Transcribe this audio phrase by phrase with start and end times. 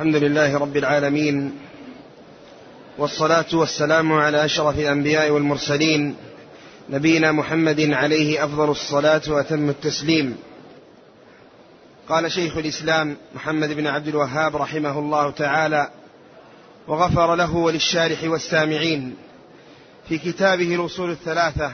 [0.00, 1.58] الحمد لله رب العالمين
[2.98, 6.16] والصلاة والسلام على أشرف الأنبياء والمرسلين
[6.90, 10.36] نبينا محمد عليه أفضل الصلاة وأتم التسليم.
[12.08, 15.90] قال شيخ الإسلام محمد بن عبد الوهاب رحمه الله تعالى
[16.88, 19.16] وغفر له وللشارح والسامعين.
[20.08, 21.72] في كتابه الأصول الثلاثة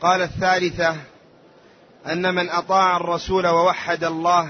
[0.00, 0.96] قال الثالثة
[2.06, 4.48] أن من أطاع الرسول ووحد الله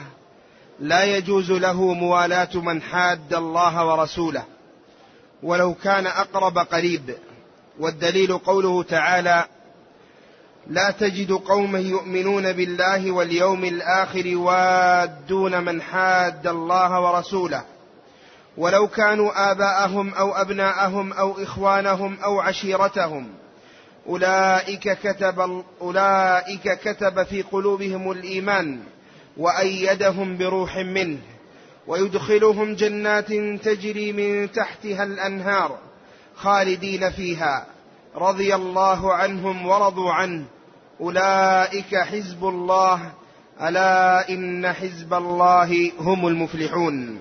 [0.80, 4.44] لا يجوز له موالاة من حاد الله ورسوله.
[5.42, 7.14] ولو كان أقرب قريب.
[7.78, 9.44] والدليل قوله تعالى
[10.66, 17.64] لا تجد قوما يؤمنون بالله واليوم الآخر وادون من حاد الله ورسوله.
[18.56, 23.28] ولو كانوا آباءهم أو أبناءهم أو إخوانهم أو عشيرتهم.
[24.08, 28.80] أولئك كتب أولئك كتب في قلوبهم الإيمان.
[29.36, 31.18] وأيدهم بروح منه
[31.86, 33.32] ويدخلهم جنات
[33.64, 35.78] تجري من تحتها الأنهار
[36.36, 37.66] خالدين فيها
[38.16, 40.44] رضي الله عنهم ورضوا عنه.
[41.00, 43.12] أولئك حزب الله
[43.62, 47.18] ألا إن حزب الله هم المفلحون.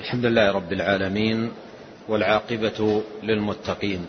[0.00, 1.52] الحمد لله رب العالمين
[2.08, 4.06] والعاقبة للمتقين.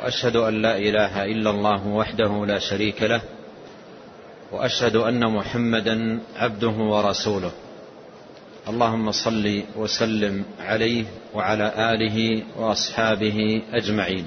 [0.00, 3.20] وأشهد أن لا إله إلا الله وحده لا شريك له
[4.52, 7.52] وأشهد أن محمدا عبده ورسوله.
[8.68, 11.04] اللهم صل وسلم عليه
[11.34, 14.26] وعلى آله وأصحابه أجمعين.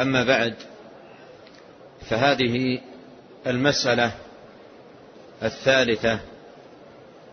[0.00, 0.54] أما بعد
[2.10, 2.80] فهذه
[3.46, 4.12] المسألة
[5.42, 6.20] الثالثة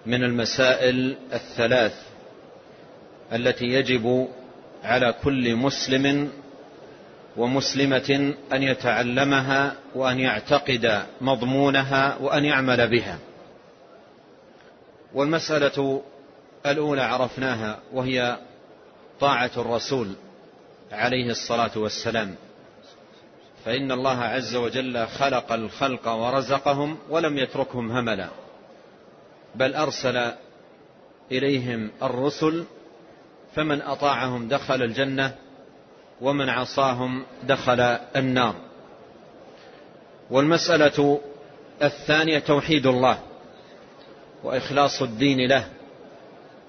[0.06, 1.94] من المسائل الثلاث
[3.34, 4.28] التي يجب
[4.84, 6.30] على كل مسلم
[7.40, 13.20] ومسلمة أن يتعلمها وأن يعتقد مضمونها وأن يعمل بها.
[15.14, 16.02] والمسألة
[16.66, 18.38] الأولى عرفناها وهي
[19.20, 20.08] طاعة الرسول
[20.92, 22.36] عليه الصلاة والسلام.
[23.66, 28.28] فإن الله عز وجل خلق الخلق ورزقهم ولم يتركهم هملا
[29.56, 30.32] بل أرسل
[31.32, 32.66] إليهم الرسل
[33.56, 35.36] فمن أطاعهم دخل الجنة
[36.22, 37.80] ومن عصاهم دخل
[38.16, 38.56] النار.
[40.32, 41.20] والمسألة
[41.84, 43.20] الثانية توحيد الله
[44.44, 45.66] وإخلاص الدين له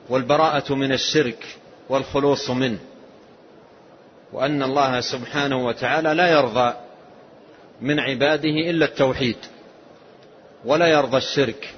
[0.09, 1.47] والبراءة من الشرك
[1.89, 2.79] والخلوص منه
[4.33, 6.75] وأن الله سبحانه وتعالى لا يرضى
[7.81, 9.37] من عباده إلا التوحيد
[10.65, 11.75] ولا يرضى الشرك.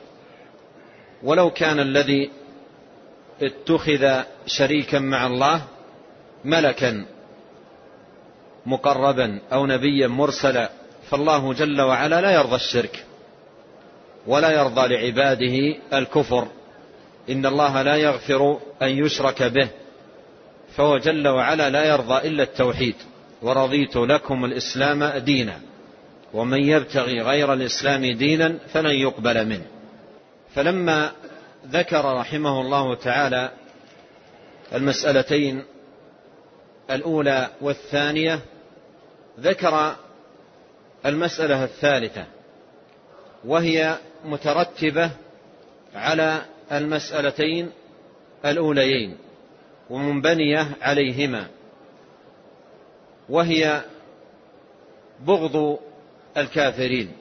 [1.22, 2.30] ولو كان الذي
[3.42, 5.62] اتخذ شريكا مع الله
[6.44, 7.06] ملكا
[8.66, 10.70] مقربا أو نبيا مرسلا
[11.10, 13.04] فالله جل وعلا لا يرضى الشرك
[14.26, 16.48] ولا يرضى لعباده الكفر.
[17.30, 19.68] إن الله لا يغفر أن يشرك به
[20.76, 22.94] فهو جل وعلا لا يرضى إلا التوحيد.
[23.42, 25.60] ورضيت لكم الإسلام دينا
[26.34, 29.66] ومن يبتغي غير الإسلام دينا فلن يقبل منه.
[30.54, 31.12] فلما
[31.70, 33.50] ذكر رحمه الله تعالى
[34.74, 35.64] المسألتين
[36.90, 38.40] الأولى والثانية
[39.40, 39.96] ذكر
[41.06, 42.24] المسألة الثالثة
[43.44, 45.10] وهي مترتبة
[45.94, 47.70] على المسألتين
[48.44, 49.16] الأوليين
[49.90, 51.46] ومنبنية عليهما
[53.28, 53.82] وهي
[55.20, 55.78] بغض
[56.36, 57.12] الكافرين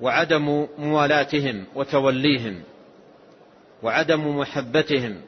[0.00, 2.62] وعدم موالاتهم وتوليهم
[3.82, 5.20] وعدم محبتهم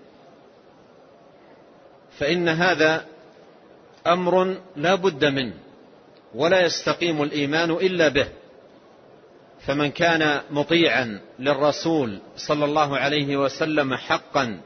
[2.19, 3.05] فإن هذا
[4.13, 5.55] أمر لا بد منه
[6.35, 8.29] ولا يستقيم الإيمان إلا به.
[9.67, 14.61] فمن كان مطيعا للرسول صلى الله عليه وسلم حقا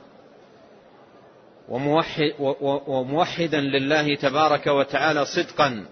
[2.86, 5.84] وموحدا لله تبارك وتعالى صدقا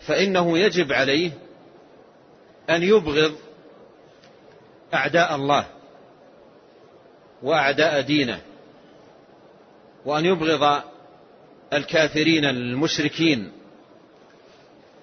[0.00, 1.30] فإنه يجب عليه
[2.70, 3.34] أن يبغض
[4.94, 5.66] أعداء الله
[7.42, 8.40] وأعداء دينه
[10.04, 10.82] وأن يبغض
[11.72, 13.52] الكافرين المشركين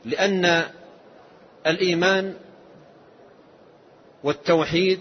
[0.06, 0.64] لأن
[1.68, 2.34] الإيمان
[4.24, 5.00] والتوحيد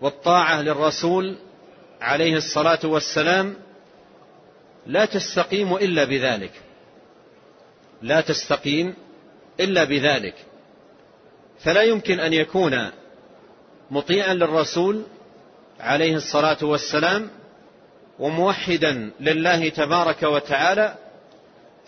[0.00, 1.36] والطاعة للرسول
[2.00, 3.56] عليه الصلاة والسلام
[4.86, 6.52] لا تستقيم إلا بذلك
[8.02, 8.94] لا تستقيم
[9.60, 10.34] إلا بذلك.
[11.58, 12.90] فلا يمكن أن يكون
[13.90, 15.02] مطيعا للرسول
[15.80, 17.30] عليه الصلاة والسلام
[18.18, 20.94] وموحدا لله تبارك وتعالى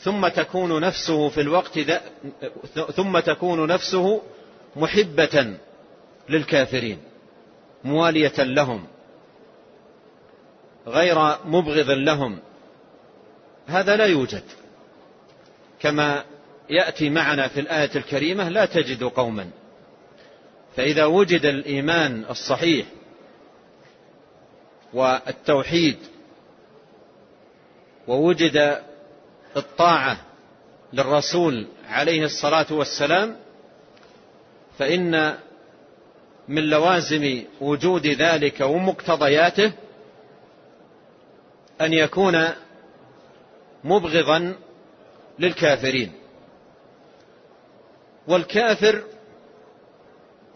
[0.00, 1.78] ثم تكون نفسه في الوقت
[2.96, 4.22] ثم تكون نفسه
[4.76, 5.56] محبة
[6.28, 6.98] للكافرين
[7.84, 8.86] موالية لهم
[10.86, 12.38] غير مبغض لهم.
[13.66, 14.42] هذا لا يوجد.
[15.80, 16.24] كما
[16.70, 19.50] يأتي معنا في الآية الكريمة لا تجد قوما.
[20.76, 22.86] فإذا وجد الإيمان الصحيح
[24.92, 25.96] والتوحيد
[28.08, 28.82] ووجد
[29.56, 30.16] الطاعة
[30.92, 33.36] للرسول عليه الصلاة والسلام
[34.78, 35.38] فإن
[36.48, 39.72] من لوازم وجود ذلك ومقتضياته
[41.80, 42.48] أن يكون
[43.84, 44.54] مبغضا
[45.38, 46.12] للكافرين.
[48.28, 49.02] والكافر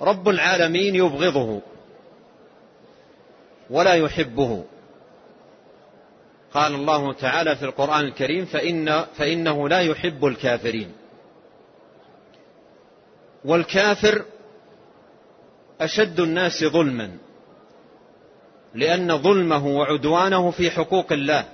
[0.00, 1.60] رب العالمين يبغضه
[3.70, 4.64] ولا يحبه.
[6.54, 10.93] قال الله تعالى في القرآن الكريم فإن فإنه لا يحب الكافرين.
[13.44, 14.25] والكافر
[15.81, 17.16] أشد الناس ظلما
[18.75, 21.44] لأن ظلمه وعدوانه في حقوق الله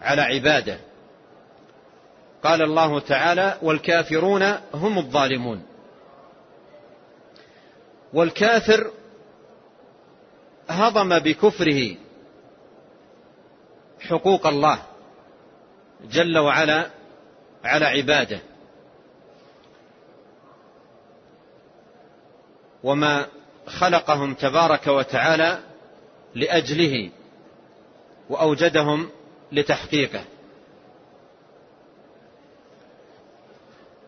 [0.00, 0.78] على عباده.
[2.44, 4.42] قال الله تعالى والكافرون
[4.74, 5.62] هم الظالمون.
[8.12, 8.90] والكافر
[10.68, 11.96] هضم بكفره
[14.00, 14.82] حقوق الله
[16.10, 16.90] جل وعلا
[17.64, 18.40] على عباده.
[22.82, 23.26] وما
[23.66, 25.58] خلقهم تبارك وتعالى
[26.34, 27.10] لأجله
[28.28, 29.10] وأوجدهم
[29.52, 30.24] لتحقيقه.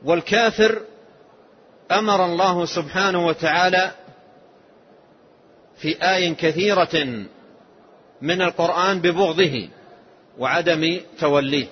[0.05, 0.83] والكافر
[1.91, 3.93] أمر الله سبحانه وتعالى
[5.77, 7.25] في آي كثيرة
[8.23, 9.69] من القرآن ببغضه.
[10.39, 11.67] وعدم توليه.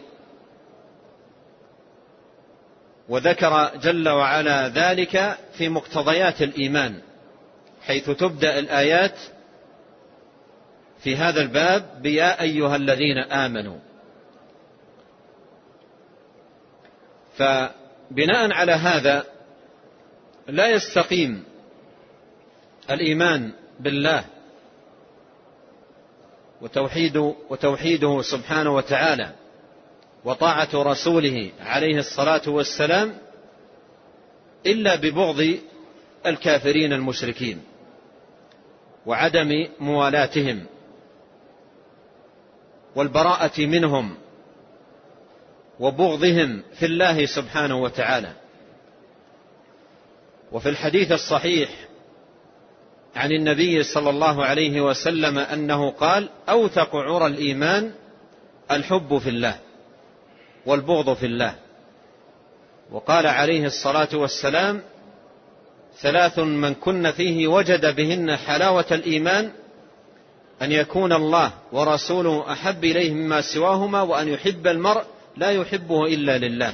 [3.09, 7.01] وذكر جل وعلا ذلك في مقتضيات الإيمان
[7.83, 9.19] حيث تبدأ الآيات
[11.03, 13.79] في هذا الباب بيا أيها الذين آمنوا.
[17.37, 19.25] فبناء على هذا
[20.49, 21.45] لا يستقيم
[22.91, 24.25] الإيمان بالله
[26.61, 27.17] وتوحيد
[27.51, 29.33] وتوحيده سبحانه وتعالى
[30.25, 33.19] وطاعة رسوله عليه الصلاة والسلام
[34.67, 35.59] إلا ببغض
[36.27, 37.63] الكافرين المشركين
[39.07, 40.67] وعدم موالاتهم
[42.97, 44.17] والبراءة منهم
[45.81, 48.33] وبغضهم في الله سبحانه وتعالى.
[50.53, 51.71] وفي الحديث الصحيح
[53.17, 57.93] عن النبي صلى الله عليه وسلم أنه قال أوثق عرى الإيمان
[58.71, 59.55] الحب في الله
[60.67, 61.55] والبغض في الله.
[62.93, 64.83] وقال عليه الصلاة والسلام
[66.01, 69.51] ثلاث من كن فيه وجد بهن حلاوة الإيمان
[70.63, 75.03] أن يكون الله ورسوله أحب إليه مما سواهما وأن يحب المرء
[75.37, 76.73] لا يحبه إلا لله.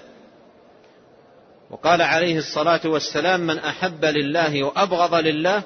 [1.71, 5.62] وقال عليه الصلاة والسلام من أحب لله وأبغض لله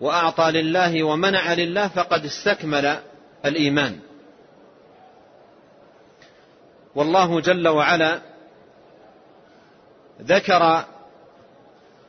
[0.00, 2.98] وأعطى لله ومنع لله فقد استكمل
[3.44, 3.98] الإيمان.
[6.94, 8.20] والله جل وعلا
[10.22, 10.84] ذكر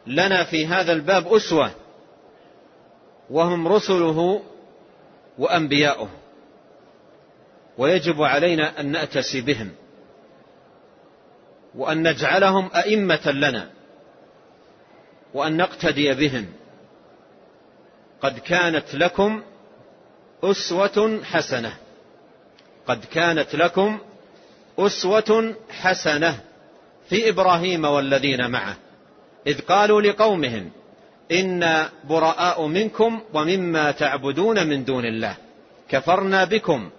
[0.08, 1.72] لنا في هذا الباب أسوة
[3.30, 4.42] وهم رسله
[5.38, 6.10] وأنبياؤه
[7.78, 9.72] ويجب علينا أن نأتسي بهم
[11.76, 13.70] وأن نجعلهم أئمة لنا
[15.34, 16.46] وأن نقتدي بهم.
[18.22, 19.44] قد كانت لكم
[20.44, 21.74] أسوة حسنة.
[22.88, 24.00] قد كانت لكم
[24.80, 26.40] أسوة حسنة
[27.10, 28.76] في إبراهيم والذين معه.
[29.48, 30.72] إذ قالوا لقومهم
[31.32, 35.36] إنا براء منكم ومما تعبدون من دون الله.
[35.90, 36.90] كفرنا بكم.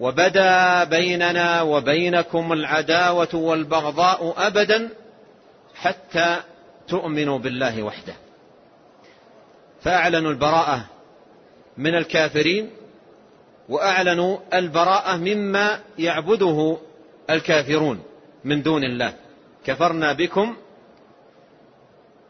[0.00, 4.88] وبدا بيننا وبينكم العداوة والبغضاء أبدا
[5.74, 6.36] حتى
[6.88, 8.14] تؤمنوا بالله وحده.
[9.84, 10.84] فأعلنوا البراءة
[11.76, 12.70] من الكافرين
[13.68, 16.78] وأعلنوا البراءة مما يعبده
[17.30, 18.02] الكافرون
[18.44, 19.14] من دون الله.
[19.64, 20.56] كفرنا بكم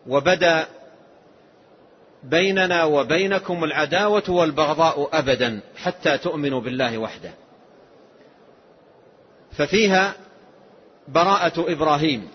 [0.06, 0.66] وبدا
[2.22, 7.34] بيننا وبينكم العداوة والبغضاء أبدا حتى تؤمنوا بالله وحده.
[9.52, 10.14] ففيها
[11.08, 12.28] براءة إبراهيم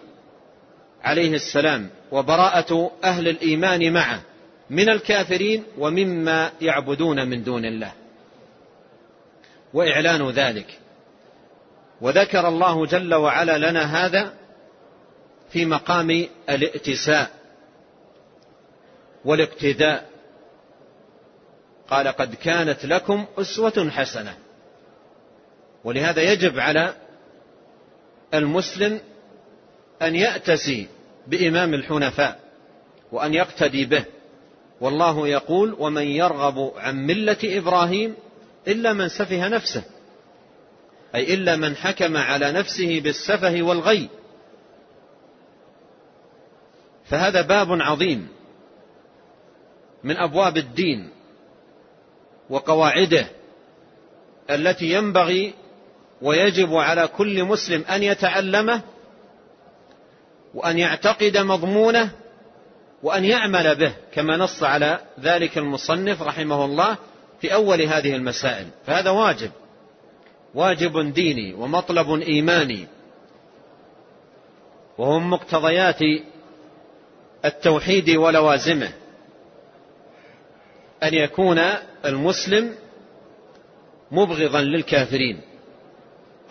[1.03, 4.21] عليه السلام وبراءة أهل الإيمان معه.
[4.69, 7.91] من الكافرين ومما يعبدون من دون الله.
[9.73, 10.79] وإعلان ذلك.
[12.01, 14.33] وذكر الله جل وعلا لنا هذا
[15.49, 17.29] في مقام الائتساء
[19.25, 20.09] والاقتداء.
[21.89, 24.37] قال قد كانت لكم أسوة حسنة.
[25.83, 26.93] ولهذا يجب على
[28.33, 28.99] المسلم
[30.01, 30.87] أن يأتسي
[31.27, 32.39] بإمام الحنفاء
[33.11, 34.05] وأن يقتدي به.
[34.81, 38.15] والله يقول ومن يرغب عن ملة إبراهيم
[38.67, 39.83] إلا من سفه نفسه
[41.15, 44.09] أي إلا من حكم على نفسه بالسفه والغي.
[47.05, 48.27] فهذا باب عظيم
[50.03, 51.09] من أبواب الدين
[52.49, 53.27] وقواعده
[54.49, 55.53] التي ينبغي
[56.21, 58.81] ويجب على كل مسلم أن يتعلمه
[60.53, 62.11] وأن يعتقد مضمونه
[63.03, 66.97] وأن يعمل به كما نص على ذلك المصنف رحمه الله
[67.41, 68.67] في أول هذه المسائل.
[68.85, 69.51] فهذا واجب.
[70.55, 72.87] واجب ديني ومطلب إيماني.
[74.97, 75.99] وهو من مقتضيات
[77.45, 78.89] التوحيد ولوازمه.
[81.03, 81.59] أن يكون
[82.05, 82.75] المسلم
[84.11, 85.41] مبغضا للكافرين.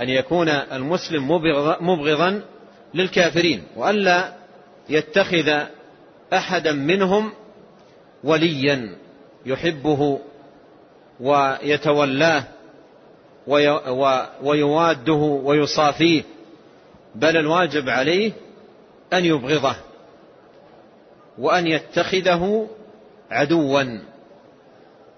[0.01, 1.31] أن يكون المسلم
[1.81, 2.43] مبغضا
[2.95, 3.65] للكافرين.
[3.77, 4.35] وألا
[4.89, 5.67] يتخذ
[6.33, 7.33] أحدا منهم
[8.25, 8.97] وليا
[9.47, 10.21] يحبه
[11.21, 12.45] ويتولاه
[14.43, 15.13] ويواده
[15.45, 16.23] ويصافيه
[17.15, 18.33] بل الواجب عليه
[19.13, 19.77] أن يبغضه
[21.39, 22.69] وأن يتخذه
[23.31, 23.99] عدوا.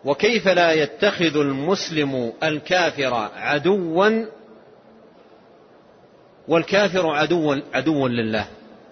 [0.05, 4.25] وكيف لا يتخذ المسلم الكافر عدوا؟
[6.49, 8.47] والكافر عدو عدو لله.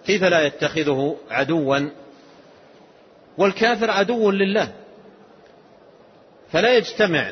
[0.05, 1.89] كيف لا يتخذه عدوا؟
[3.37, 4.73] والكافر عدو لله.
[6.51, 7.31] فلا يجتمع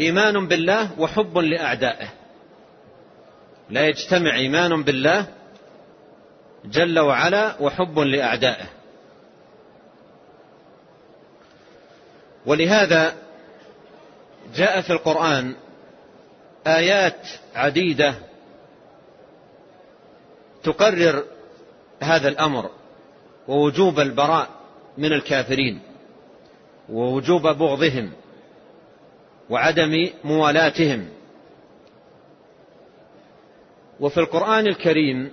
[0.00, 2.08] إيمان بالله وحب لأعدائه.
[3.70, 5.26] لا يجتمع إيمان بالله
[6.64, 8.66] جل وعلا وحب لأعدائه.
[12.46, 13.14] ولهذا
[14.54, 15.54] جاء في القرآن
[16.66, 18.14] آيات عديدة
[20.62, 21.24] تقرر
[22.02, 22.70] هذا الأمر.
[23.48, 24.48] ووجوب البراء
[24.98, 25.80] من الكافرين
[26.88, 28.12] ووجوب بغضهم
[29.50, 31.08] وعدم موالاتهم.
[34.00, 35.32] وفي القرآن الكريم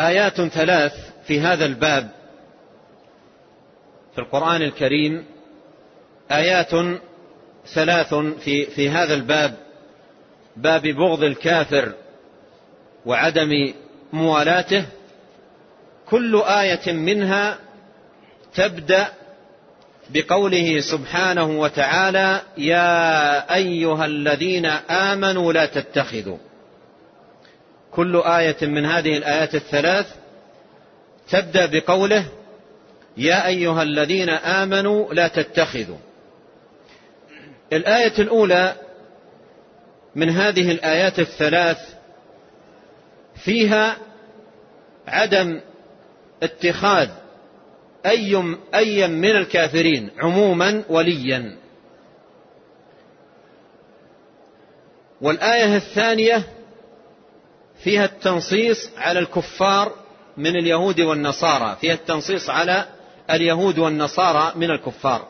[0.00, 0.92] آيات ثلاث
[1.26, 2.10] في هذا الباب.
[4.12, 5.24] في القرآن الكريم
[6.30, 7.00] آيات
[7.74, 9.56] ثلاث في في هذا الباب.
[10.56, 11.92] باب بغض الكافر
[13.06, 13.72] وعدم
[14.12, 14.86] موالاته
[16.10, 17.58] كل آية منها
[18.54, 19.08] تبدأ
[20.10, 26.38] بقوله سبحانه وتعالى يا أيها الذين آمنوا لا تتخذوا.
[27.90, 30.14] كل آية من هذه الآيات الثلاث
[31.30, 32.24] تبدأ بقوله
[33.16, 35.98] يا أيها الذين آمنوا لا تتخذوا.
[37.72, 38.74] الآية الأولى
[40.14, 41.78] من هذه الآيات الثلاث
[43.44, 43.96] فيها
[45.08, 45.60] عدم
[46.42, 47.08] اتخاذ
[48.06, 51.56] أي أي من الكافرين عموما وليا.
[55.20, 56.42] والآية الثانية
[57.84, 59.92] فيها التنصيص على الكفار
[60.36, 62.84] من اليهود والنصارى فيها التنصيص على
[63.30, 65.28] اليهود والنصارى من الكفار.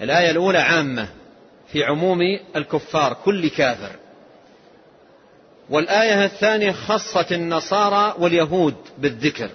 [0.00, 1.08] الآية الأولى عامة
[1.72, 2.20] في عموم
[2.56, 3.99] الكفار كل كافر.
[5.70, 9.50] والآية الثانية خصت النصارى واليهود بالذكر.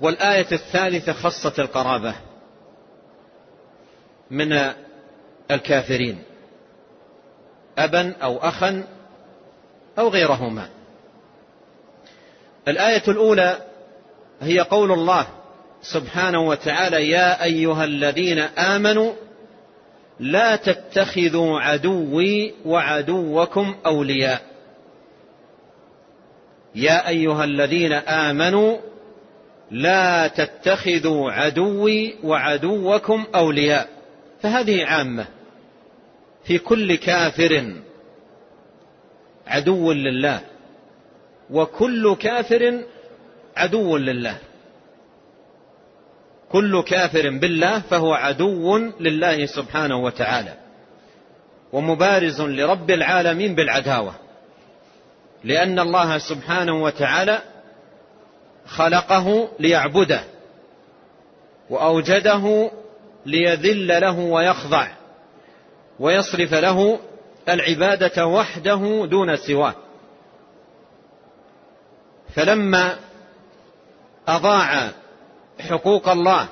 [0.00, 2.14] والآية الثالثة خصت القرابة
[4.30, 4.72] من
[5.50, 6.22] الكافرين
[7.78, 8.84] أبا أو أخا
[9.98, 10.68] أو غيرهما.
[12.68, 13.58] الآية الأولى
[14.40, 15.26] هي قول الله
[15.82, 19.12] سبحانه وتعالى يا أيها الذين آمنوا
[20.20, 24.42] لا تتخذوا عدوي وعدوكم أولياء.
[26.74, 28.78] يا أيها الذين آمنوا
[29.70, 33.88] لا تتخذوا عدوي وعدوكم أولياء.
[34.42, 35.26] فهذه عامة.
[36.44, 37.72] في كل كافر
[39.46, 40.40] عدو لله
[41.50, 42.82] وكل كافر
[43.56, 44.38] عدو لله.
[46.52, 50.54] كل كافر بالله فهو عدو لله سبحانه وتعالى
[51.72, 54.14] ومبارز لرب العالمين بالعداوة
[55.44, 57.38] لأن الله سبحانه وتعالى
[58.66, 60.20] خلقه ليعبده
[61.70, 62.70] وأوجده
[63.26, 64.86] ليذل له ويخضع
[66.00, 66.98] ويصرف له
[67.48, 69.74] العبادة وحده دون سواه
[72.34, 72.96] فلما
[74.28, 74.90] أضاع
[75.60, 76.48] حقوق الله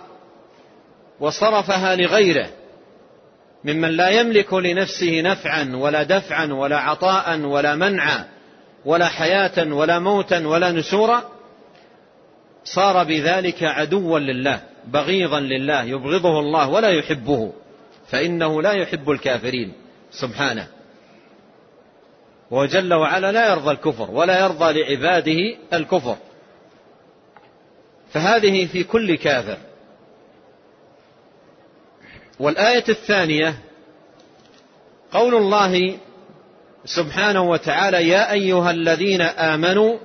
[1.20, 2.50] وصرفها لغيره
[3.64, 8.28] ممن لا يملك لنفسه نفعا ولا دفعا ولا عطاء ولا منعا
[8.84, 11.22] ولا حياة ولا موتا ولا نشورا
[12.64, 17.52] صار بذلك عدوا لله بغيضا لله يبغضه الله ولا يحبه
[18.10, 19.72] فإنه لا يحب الكافرين.
[20.10, 20.66] سبحانه.
[22.50, 26.16] وجل وعلا لا يرضى الكفر ولا يرضى لعباده الكفر.
[28.10, 29.58] فهذه في كل كافر.
[32.40, 33.54] والآية الثانية
[35.12, 35.98] قول الله
[36.84, 39.98] سبحانه وتعالى يا أيها الذين آمنوا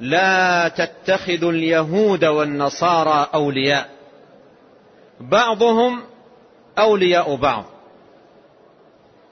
[0.00, 3.90] لا تتخذوا اليهود والنصارى أولياء.
[5.20, 6.02] بعضهم
[6.78, 7.64] أولياء بعض.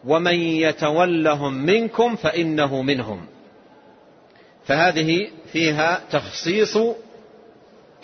[0.05, 3.27] ومن يتولهم منكم فإنه منهم.
[4.67, 6.79] فهذه فيها تخصيص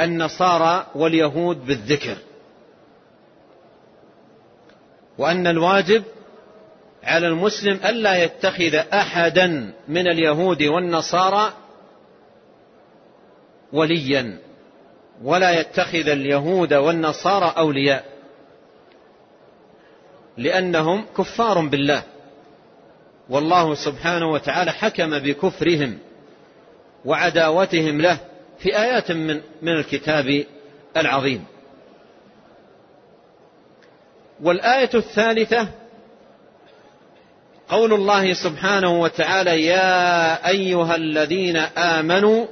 [0.05, 2.17] النصارى واليهود بالذكر.
[5.19, 6.03] وأن الواجب
[7.03, 11.53] على المسلم ألا يتخذ أحدا من اليهود والنصارى
[13.73, 14.39] وليا
[15.23, 18.05] ولا يتخذ اليهود والنصارى أولياء
[20.37, 22.03] لأنهم كفار بالله.
[23.29, 25.99] والله سبحانه وتعالى حكم بكفرهم
[27.05, 28.19] وعداوتهم له
[28.63, 30.45] في آيات من, من الكتاب
[30.97, 31.45] العظيم.
[34.43, 35.69] والآية الثالثة
[37.69, 42.47] قول الله سبحانه وتعالى يا أيها الذين آمنوا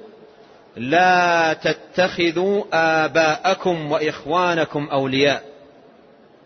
[0.76, 5.43] لا تتخذوا آباءكم وإخوانكم أولياء.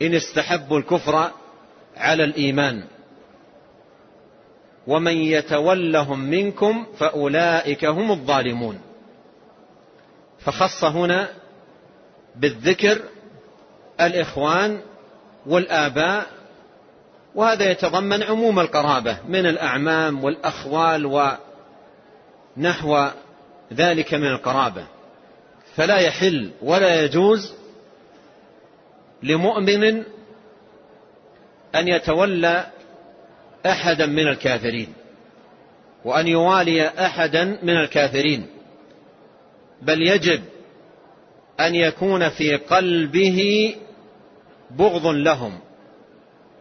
[0.02, 1.30] إن استحبوا الكفر
[1.96, 2.84] على الإيمان.
[4.86, 8.80] ومن يتولهم منكم فأولئك هم الظالمون.
[10.44, 11.28] فخص هنا
[12.36, 13.00] بالذكر
[14.00, 14.80] الإخوان
[15.46, 16.26] والآباء
[17.34, 21.06] وهذا يتضمن عموم القرابة من الأعمام والأخوال
[22.56, 23.08] ونحو
[23.72, 24.86] ذلك من القرابة.
[25.76, 27.54] فلا يحل ولا يجوز
[29.22, 29.84] لمؤمن
[31.74, 32.66] أن يتولى
[33.66, 34.92] أحدا من الكافرين
[36.04, 38.53] وأن يوالي أحدا من الكافرين.
[39.84, 40.42] بل يجب
[41.60, 43.74] أن يكون في قلبه
[44.70, 45.58] بغض لهم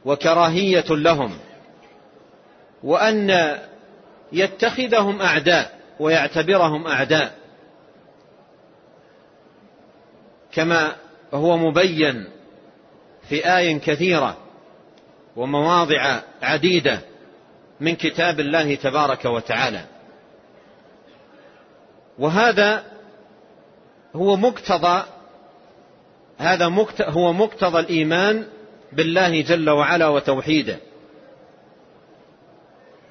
[0.05, 1.38] وكراهية لهم
[2.83, 3.57] وأن
[4.31, 7.36] يتخذهم أعداء ويعتبرهم أعداء.
[10.51, 10.95] كما
[11.33, 12.25] هو مبين
[13.29, 14.38] في آي كثيرة
[15.36, 16.99] ومواضع عديدة
[17.79, 19.86] من كتاب الله تبارك وتعالى.
[22.19, 22.92] وهذا
[24.15, 25.04] هو مقتضى
[26.38, 26.65] هذا
[27.02, 28.47] هو مقتضى الإيمان
[28.91, 30.78] بالله جل وعلا وتوحيده.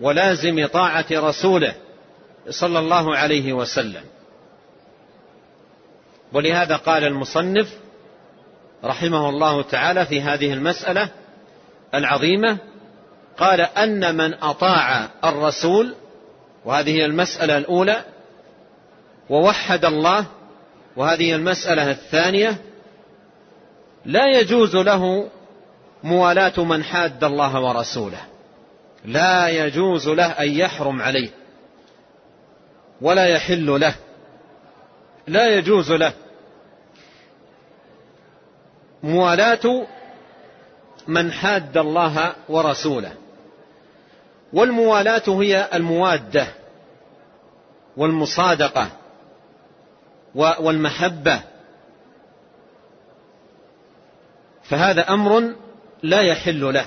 [0.01, 1.75] ولازم طاعة رسوله
[2.49, 4.05] صلى الله عليه وسلم.
[6.33, 7.79] ولهذا قال المصنف
[8.85, 11.09] رحمه الله تعالى في هذه المسألة
[11.95, 12.59] العظيمة
[13.39, 15.95] قال أن من أطاع الرسول
[16.65, 18.05] وهذه المسألة الأولى
[19.31, 20.27] ووحد الله
[20.97, 22.57] وهذه المسألة الثانية
[24.05, 25.29] لا يجوز له
[26.03, 28.21] موالاة من حاد الله ورسوله.
[29.05, 31.31] لا يجوز له أن يحرم عليه
[33.01, 33.95] ولا يحل له.
[35.27, 36.13] لا يجوز له.
[39.03, 39.87] موالاة
[41.09, 43.13] من حاد الله ورسوله.
[44.53, 46.47] والموالاة هي الموادة
[47.97, 49.02] والمصادقة.
[50.35, 51.41] والمحبة.
[54.63, 55.55] فهذا أمر
[56.03, 56.87] لا يحل له.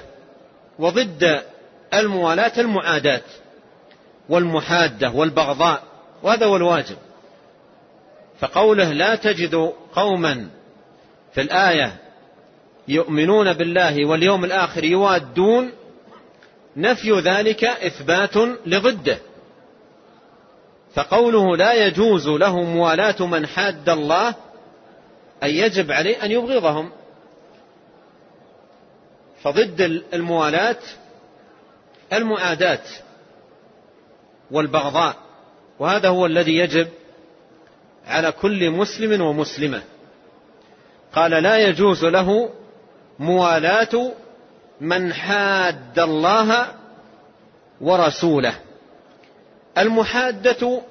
[0.79, 1.43] وضد
[1.93, 3.21] الموالاة المعاداة
[4.29, 5.83] والمحادة والبغضاء
[6.23, 6.97] وهذا هو الواجب.
[8.39, 10.49] فقوله لا تجد قوما
[11.33, 11.95] في الآية
[12.87, 15.71] يؤمنون بالله واليوم الآخر يوادون
[16.77, 19.17] نفي ذلك إثبات لضده.
[20.95, 24.35] فقوله لا يجوز له موالاة من حاد الله
[25.43, 26.91] أي يجب عليه أن يبغضهم.
[29.43, 29.81] فضد
[30.13, 30.77] الموالاة
[32.13, 32.83] المعاداة
[34.51, 35.15] والبغضاء
[35.79, 36.87] وهذا هو الذي يجب
[38.07, 39.81] على كل مسلم ومسلمة.
[41.13, 42.49] قال لا يجوز له
[43.19, 44.11] موالاة
[44.81, 46.67] من حاد الله
[47.81, 48.64] ورسوله.
[49.77, 50.81] المحادة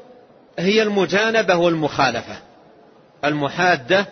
[0.58, 2.36] هي المجانبة والمخالفة.
[3.24, 4.06] المحادة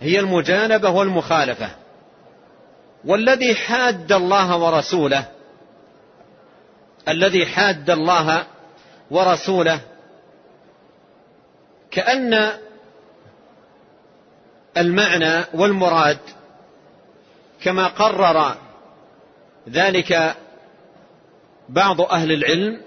[0.00, 1.70] هي المجانبة والمخالفة.
[3.04, 5.24] والذي حاد الله ورسوله
[7.08, 8.46] الذي حاد الله
[9.10, 9.80] ورسوله
[11.90, 12.52] كأن
[14.76, 16.18] المعنى والمراد
[17.62, 18.56] كما قرر
[19.68, 20.36] ذلك
[21.68, 22.80] بعض أهل العلم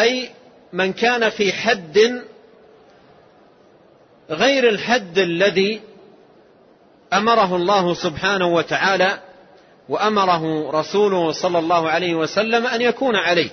[0.00, 0.30] أي
[0.72, 2.22] من كان في حد
[4.30, 5.80] غير الحد الذي
[7.12, 9.18] أمره الله سبحانه وتعالى
[9.88, 13.50] وأمره رسوله صلى الله عليه وسلم أن يكون عليه.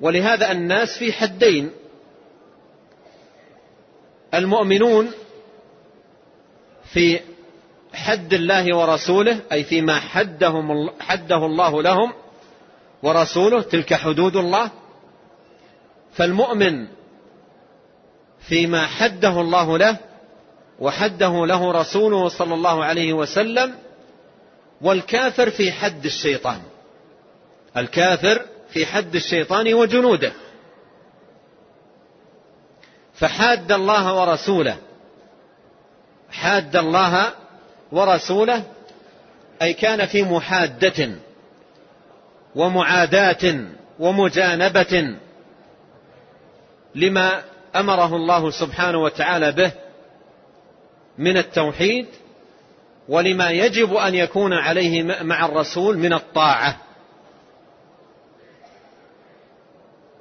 [0.00, 1.70] ولهذا الناس في حدين.
[4.34, 5.10] المؤمنون
[6.92, 7.20] في
[7.94, 12.12] حد الله ورسوله أي فيما حدهم حده الله لهم
[13.04, 14.70] ورسوله تلك حدود الله.
[16.12, 16.86] فالمؤمن
[18.40, 19.96] فيما حده الله له
[20.80, 23.74] وحده له رسوله صلى الله عليه وسلم
[24.80, 26.60] والكافر في حد الشيطان.
[27.76, 30.32] الكافر في حد الشيطان وجنوده.
[33.14, 34.76] فحاد الله ورسوله.
[36.30, 37.32] حاد الله
[37.92, 38.64] ورسوله
[39.62, 41.23] أي كان في محادة.
[42.54, 43.64] ومعاداة
[43.98, 45.16] ومجانبة
[46.94, 47.42] لما
[47.76, 49.72] أمره الله سبحانه وتعالى به
[51.18, 52.06] من التوحيد
[53.08, 56.76] ولما يجب أن يكون عليه مع الرسول من الطاعة.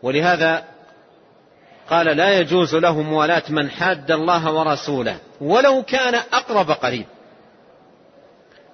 [0.03, 0.63] ولهذا
[1.89, 7.05] قال لا يجوز له موالاه من حاد الله ورسوله ولو كان أقرب قريب.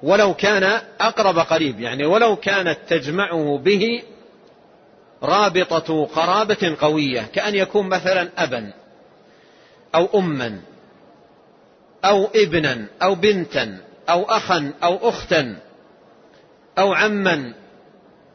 [0.04, 4.02] ولو كان أقرب قريب يعني ولو كانت تجمعه به
[5.24, 8.72] رابطة قرابة قوية كأن يكون مثلا ابا
[9.96, 10.60] أو اما
[12.06, 13.78] أو ابنا أو بنتا
[14.10, 15.56] أو أخا أو أختا
[16.78, 17.54] أو عما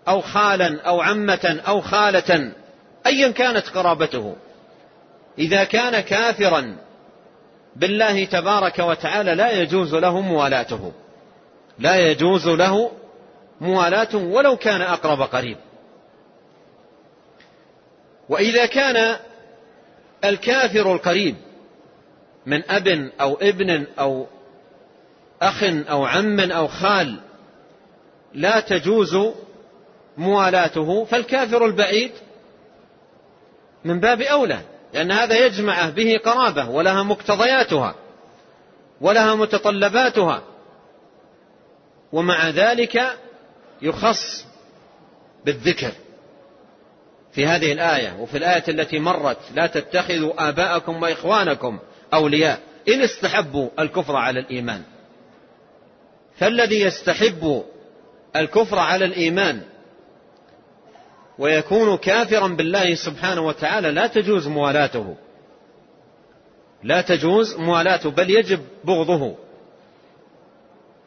[0.08, 2.52] أو خالا أو عمة أو خالة
[3.06, 4.36] أيا كانت قرابته.
[5.38, 6.76] إذا كان كافرا
[7.76, 10.92] بالله تبارك وتعالى لا يجوز له موالاته.
[11.78, 12.90] لا يجوز له
[13.60, 15.56] موالاته ولو كان أقرب قريب.
[18.28, 19.16] وإذا كان
[20.24, 21.36] الكافر القريب
[22.46, 24.26] من أب أو ابن أو
[25.42, 27.20] أخ أو عم أو خال
[28.34, 29.18] لا تجوز
[30.18, 32.12] موالاته فالكافر البعيد
[33.84, 34.60] من باب أولى
[34.94, 37.94] لأن هذا يجمع به قرابة ولها مقتضياتها
[39.00, 40.42] ولها متطلباتها.
[42.14, 43.02] ومع ذلك
[43.82, 44.46] يخص
[45.44, 45.92] بالذكر
[47.32, 51.78] في هذه الآية وفي الآية التي مرت لا تتخذوا آباءكم وإخوانكم
[52.14, 54.82] أولياء إن استحبوا الكفر على الإيمان.
[56.36, 57.64] فالذي يستحب
[58.36, 59.62] الكفر على الإيمان
[61.38, 65.16] ويكون كافرا بالله سبحانه وتعالى لا تجوز موالاته.
[66.82, 69.43] لا تجوز موالاته بل يجب بغضه.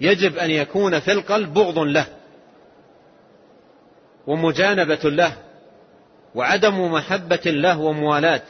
[0.02, 2.06] يجب أن يكون في القلب بغض له
[4.28, 5.38] ومجانبة له
[6.36, 8.42] وعدم محبة له وموالاة.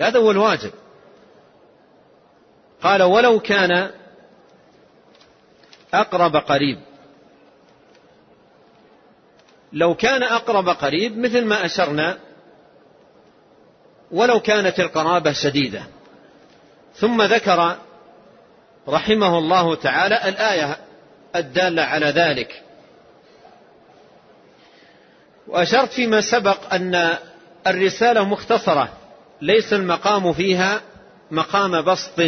[0.00, 0.70] هذا هو الواجب.
[2.82, 3.90] قال ولو كان
[5.94, 6.78] أقرب قريب.
[9.72, 12.18] لو كان أقرب قريب مثل ما أشرنا
[14.10, 15.82] ولو كانت القرابة شديدة.
[16.94, 17.76] ثم ذكر
[18.88, 20.83] رحمه الله تعالى الآية
[21.36, 22.62] الدالة على ذلك.
[25.48, 27.16] وأشرت فيما سبق أن
[27.66, 28.88] الرسالة مختصرة
[29.40, 30.80] ليس المقام فيها
[31.30, 32.22] مقام بسط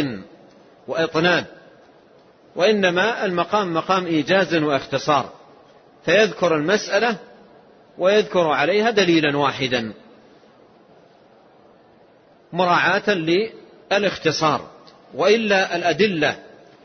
[0.87, 1.45] وإطناب
[2.55, 5.29] وإنما المقام مقام إيجاز وإختصار
[6.05, 7.17] فيذكر المسألة
[7.97, 9.93] ويذكر عليها دليلا واحدا
[12.53, 14.67] مراعاة للإختصار
[15.13, 16.35] وإلا الأدلة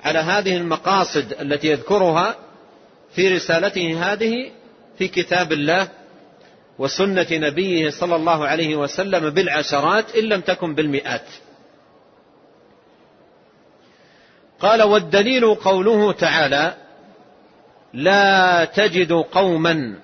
[0.05, 2.37] على هذه المقاصد التي يذكرها
[3.15, 4.51] في رسالته هذه
[4.99, 5.89] في كتاب الله
[6.79, 11.27] وسنة نبيه صلى الله عليه وسلم بالعشرات إن لم تكن بالمئات.
[14.61, 16.75] قال والدليل قوله تعالى
[17.95, 19.95] لا تجد قوما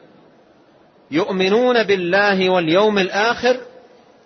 [1.11, 3.57] يؤمنون بالله واليوم الآخر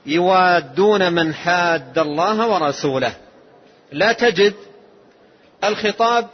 [0.06, 3.12] يوادون من حاد الله ورسوله.
[3.92, 4.54] لا تجد
[5.64, 6.28] الخطاب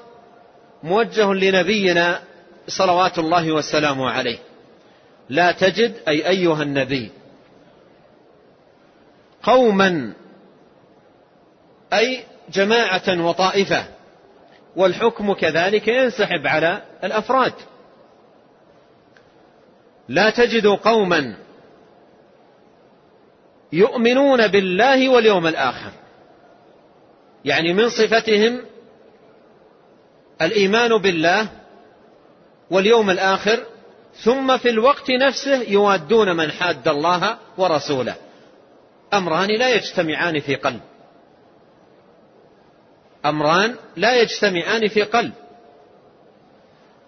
[0.82, 2.22] موجه لنبينا
[2.68, 4.38] صلوات الله وسلامه عليه.
[5.28, 7.10] لا تجد أي أيها النبي
[9.42, 10.12] قوما
[11.92, 13.84] أي جماعة وطائفة
[14.76, 17.52] والحكم كذلك ينسحب على الأفراد.
[20.08, 21.34] لا تجد قوما
[23.72, 25.90] يؤمنون بالله واليوم الآخر.
[27.44, 28.60] يعني من صفتهم
[30.42, 31.48] الإيمان بالله
[32.70, 33.64] واليوم الآخر
[34.14, 38.14] ثم في الوقت نفسه يوادون من حاد الله ورسوله.
[39.14, 40.80] أمران لا يجتمعان في قلب.
[43.26, 45.32] أمران لا يجتمعان في قلب.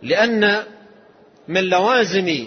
[0.03, 0.63] لأن
[1.49, 2.47] من لوازم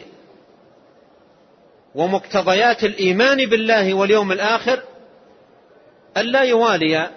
[1.96, 4.84] ومقتضيات الإيمان بالله واليوم الآخر
[6.17, 7.10] أن لا يوالي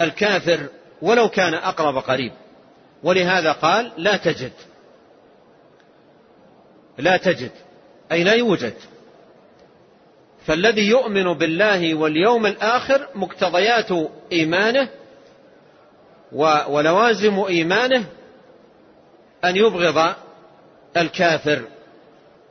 [0.00, 0.66] الكافر
[1.02, 2.32] ولو كان أقرب قريب.
[3.06, 4.52] ولهذا قال لا تجد.
[6.98, 7.50] لا تجد.
[8.12, 8.74] أي لا يوجد.
[10.46, 13.88] فالذي يؤمن بالله واليوم الآخر مقتضيات
[14.32, 14.88] إيمانه
[16.68, 18.04] ولوازم إيمانه
[19.44, 20.14] أن يبغض
[20.96, 21.62] الكافر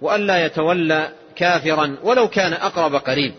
[0.02, 3.34] وأن لا يتولى كافرا ولو كان أقرب قريب.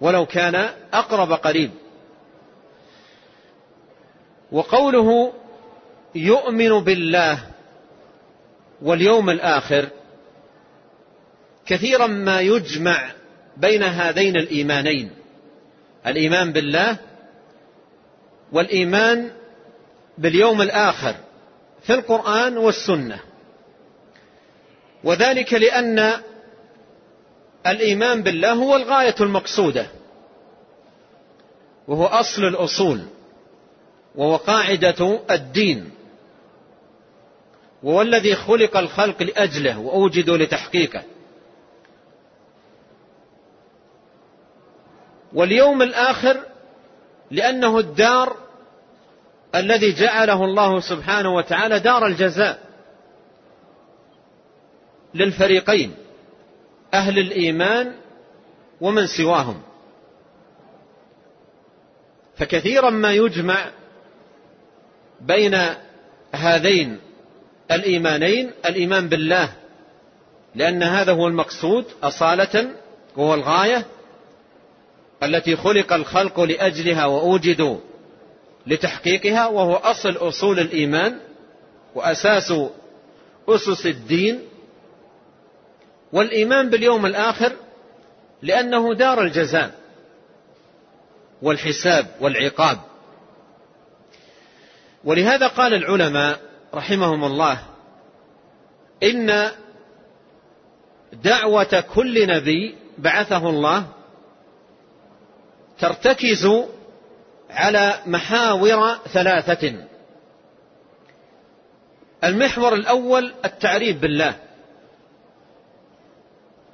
[0.00, 1.70] ولو كان أقرب قريب.
[4.52, 5.32] وقوله
[6.14, 7.38] يؤمن بالله
[8.82, 9.88] واليوم الآخر
[11.66, 13.10] كثيرا ما يجمع
[13.56, 15.10] بين هذين الإيمانين.
[16.06, 16.96] الإيمان بالله
[18.52, 19.30] والإيمان
[20.18, 21.14] باليوم الآخر
[21.82, 23.18] في القرآن والسنة.
[25.04, 26.12] وذلك لأن
[27.66, 29.86] الإيمان بالله هو الغاية المقصودة
[31.88, 33.00] وهو أصل الأصول.
[34.14, 35.90] وهو قاعدة الدين.
[37.82, 41.02] وهو الذي خلق الخلق لأجله وأوجدوا لتحقيقه.
[45.32, 46.40] واليوم الآخر
[47.30, 48.36] لأنه الدار
[49.54, 52.62] الذي جعله الله سبحانه وتعالى دار الجزاء
[55.14, 55.94] للفريقين
[56.94, 57.94] أهل الإيمان
[58.80, 59.62] ومن سواهم.
[62.36, 63.70] فكثيرا ما يجمع
[65.26, 65.58] بين
[66.32, 66.98] هذين
[67.70, 69.52] الإيمانين الإيمان بالله
[70.54, 72.70] لأن هذا هو المقصود أصالة
[73.16, 73.86] وهو الغاية
[75.22, 77.78] التي خلق الخلق لأجلها وأوجدوا
[78.66, 81.18] لتحقيقها وهو أصل أصول الإيمان
[81.94, 82.52] وأساس
[83.48, 84.40] أسس الدين.
[86.12, 87.52] والإيمان باليوم الآخر
[88.42, 89.70] لأنه دار الجزاء
[91.42, 92.78] والحساب والعقاب.
[95.04, 96.40] ولهذا قال العلماء
[96.74, 97.58] رحمهم الله
[99.02, 99.50] إن
[101.12, 103.86] دعوة كل نبي بعثه الله
[105.78, 106.48] ترتكز
[107.50, 109.74] على محاور ثلاثة.
[112.24, 114.36] المحور الأول التعريف بالله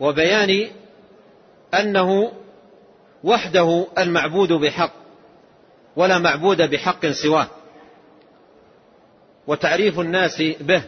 [0.00, 0.70] وبيان
[1.74, 2.32] أنه
[3.24, 4.92] وحده المعبود بحق
[5.96, 7.57] ولا معبود بحق سواه.
[9.48, 10.82] وتعريف الناس به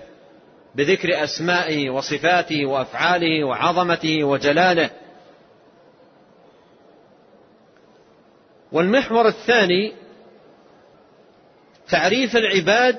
[0.75, 4.91] بذكر أسمائه وصفاته وأفعاله وعظمته وجلاله.
[8.73, 9.93] والمحور الثاني
[11.89, 12.99] تعريف العباد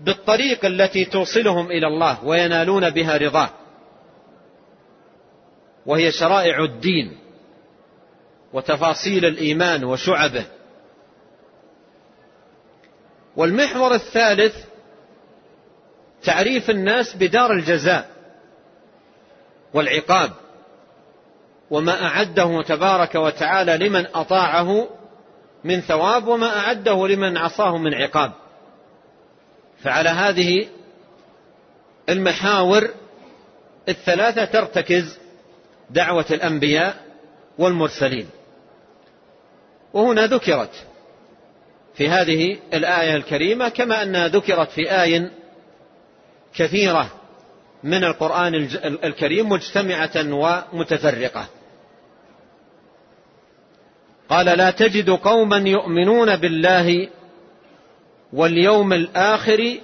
[0.00, 3.50] بالطريق التي توصلهم إلى الله وينالون بها رضاه
[5.86, 7.18] وهي شرائع الدين
[8.52, 10.44] وتفاصيل الإيمان وشعبه.
[13.36, 14.56] والمحور الثالث
[16.22, 18.10] تعريف الناس بدار الجزاء
[19.74, 20.32] والعقاب
[21.70, 24.88] وما أعده تبارك وتعالى لمن أطاعه
[25.64, 28.32] من ثواب وما أعده لمن عصاه من عقاب.
[29.82, 30.68] فعلى هذه
[32.08, 32.88] المحاور
[33.88, 35.18] الثلاثة ترتكز
[35.90, 37.04] دعوة الأنبياء
[37.58, 38.28] والمرسلين.
[39.92, 40.86] وهنا ذكرت
[41.94, 45.30] في هذه الآية الكريمة كما أنها ذكرت في آي
[46.54, 47.10] كثيرة
[47.84, 51.46] من القرآن الكريم مجتمعة ومتفرقة.
[54.28, 57.08] قال لا تجد قوما يؤمنون بالله
[58.32, 59.78] واليوم الآخر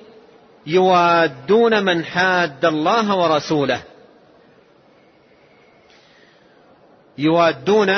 [0.66, 3.82] يوادون من حاد الله ورسوله.
[7.18, 7.96] يوادون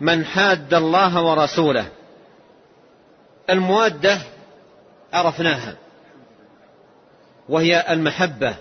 [0.00, 1.86] من حاد الله ورسوله.
[3.50, 4.20] الموادة
[5.12, 5.76] عرفناها
[7.48, 8.56] وهي المحبة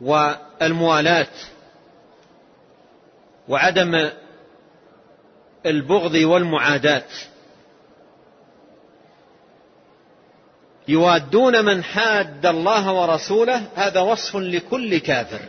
[0.00, 1.26] والموالاة
[3.48, 4.10] وعدم
[5.66, 7.04] البغض والمعاداة
[10.88, 15.40] يوادون من حاد الله ورسوله هذا وصف لكل كافر.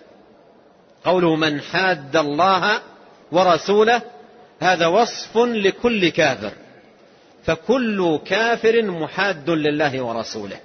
[1.06, 2.82] قوله من حاد الله
[3.32, 4.02] ورسوله
[4.60, 6.52] هذا وصف لكل كافر.
[7.44, 10.60] فكل كافر محاد لله ورسوله.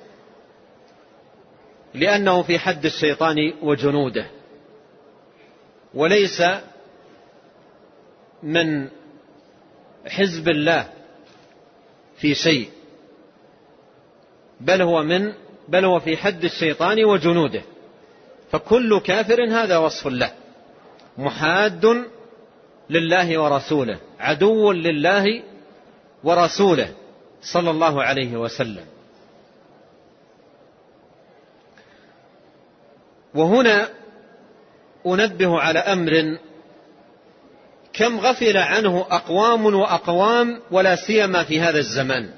[1.95, 4.27] لأنه في حد الشيطان وجنوده.
[5.95, 6.43] وليس
[8.43, 8.89] من
[10.07, 10.89] حزب الله
[12.17, 12.71] في شيء.
[14.61, 15.33] بل هو من
[15.69, 17.63] بل هو في حد الشيطان وجنوده.
[18.51, 20.33] فكل كافر هذا وصف له
[21.19, 22.07] محاد
[22.91, 23.99] لله ورسوله.
[24.21, 25.43] عدو لله
[26.25, 26.95] ورسوله
[27.43, 28.87] صلى الله عليه وسلم.
[33.35, 33.89] وهنا
[35.07, 36.39] أنبه على أمر
[37.93, 42.31] كم غفل عنه أقوام وأقوام ولا سيما في هذا الزمان.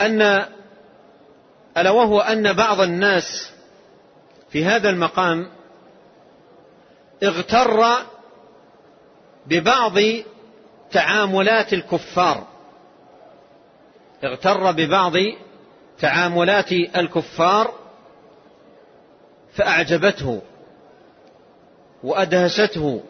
[0.00, 0.46] أن
[1.76, 3.52] ألا وهو أن بعض الناس
[4.50, 5.50] في هذا المقام
[7.22, 7.84] اغتر
[9.46, 9.94] ببعض
[10.90, 12.46] تعاملات الكفار.
[14.24, 15.12] اغتر ببعض
[15.98, 17.74] تعاملات الكفار
[19.54, 20.42] فأعجبته
[22.02, 23.02] وأدهشته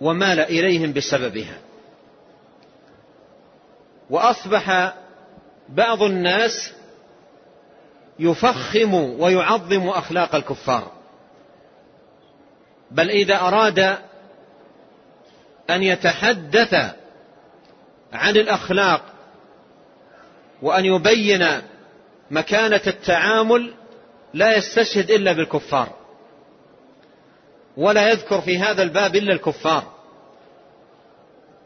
[0.00, 1.58] ومال إليهم بسببها.
[4.10, 4.94] وأصبح
[5.68, 6.72] بعض الناس
[8.18, 10.92] يفخم ويعظم أخلاق الكفار.
[12.90, 13.98] بل إذا أراد
[15.70, 16.74] أن يتحدث
[18.12, 19.02] عن الأخلاق
[20.62, 21.46] وأن يبين
[22.30, 23.74] مكانة التعامل
[24.34, 25.88] لا يستشهد إلا بالكفار
[27.76, 29.96] ولا يذكر في هذا الباب إلا الكفار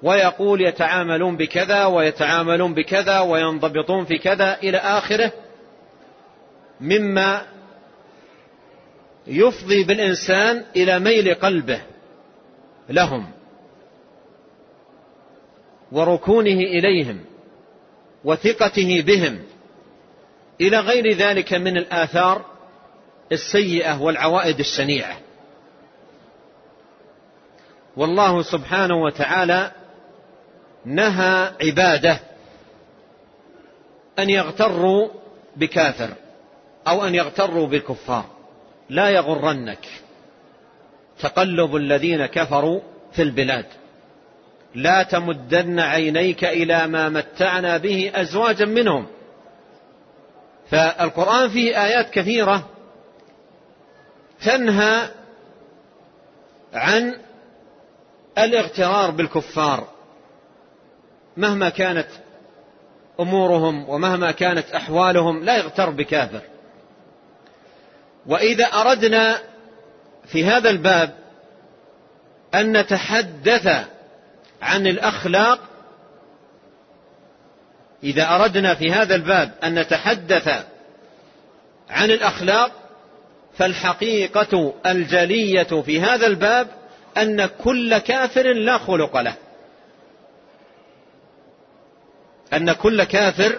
[0.03, 5.33] ويقول يتعاملون بكذا ويتعاملون بكذا وينضبطون في كذا إلى آخره
[6.81, 7.47] مما
[9.27, 11.81] يفضي بالإنسان إلى ميل قلبه
[12.89, 13.40] لهم.
[15.93, 17.21] وركونه إليهم
[18.25, 19.39] وثقته بهم
[20.61, 22.45] إلى غير ذلك من الآثار
[23.33, 25.19] السيئة والعوائد الشنيعة.
[27.97, 29.73] والله سبحانه وتعالى
[30.85, 32.21] نهى عباده
[34.19, 35.09] أن يغتروا
[35.57, 36.11] بكافر
[36.89, 38.25] أو أن يغتروا بالكفار.
[38.89, 39.87] لا يغرنك
[41.21, 42.81] تقلب الذين كفروا
[43.13, 43.67] في البلاد.
[44.75, 49.07] لا تمدن عينيك إلى ما متعنا به أزواجا منهم.
[50.71, 52.69] فالقرآن فيه آيات كثيرة
[54.43, 55.09] تنهى
[56.75, 57.17] عن
[58.39, 59.89] الاغترار بالكفار.
[61.37, 62.09] مهما كانت
[63.21, 66.41] أمورهم ومهما كانت أحوالهم لا يغتر بكافر.
[68.27, 69.39] وإذا أردنا
[70.27, 71.15] في هذا الباب
[72.55, 73.87] أن نتحدث
[74.63, 75.61] عن الأخلاق
[78.03, 80.49] إذا أردنا في هذا الباب أن نتحدث
[81.91, 82.73] عن الأخلاق
[83.59, 86.69] فالحقيقة الجلية في هذا الباب
[87.17, 89.35] أن كل كافر لا خلق له.
[92.53, 93.59] أن كل كافر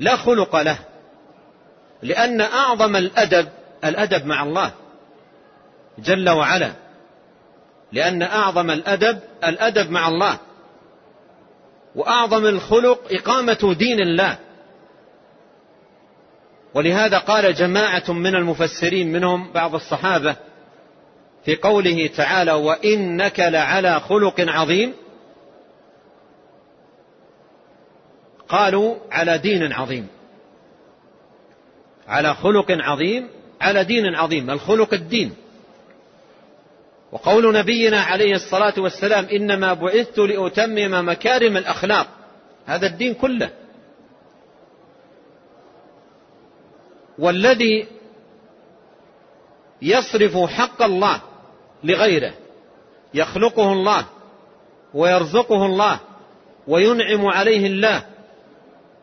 [0.00, 0.78] لا خلق له.
[2.02, 3.48] لأن أعظم الأدب
[3.84, 4.72] الأدب مع الله
[5.98, 6.81] جل وعلا.
[7.92, 10.38] لأن أعظم الأدب الأدب مع الله.
[11.94, 14.38] وأعظم الخلق إقامة دين الله.
[16.74, 20.36] ولهذا قال جماعة من المفسرين منهم بعض الصحابة
[21.44, 24.94] في قوله تعالى وإنك لعلى خلق عظيم
[28.48, 30.06] قالوا على دين عظيم
[32.08, 33.28] على خلق عظيم
[33.60, 35.34] على دين عظيم الخلق الدين
[37.12, 42.06] وقول نبينا عليه الصلاة والسلام إنما بعثت لأتمم مكارم الأخلاق.
[42.66, 43.50] هذا الدين كله.
[47.18, 47.86] والذي
[49.82, 51.20] يصرف حق الله
[51.84, 52.32] لغيره
[53.14, 54.04] يخلقه الله
[54.94, 56.00] ويرزقه الله
[56.68, 58.02] وينعم عليه الله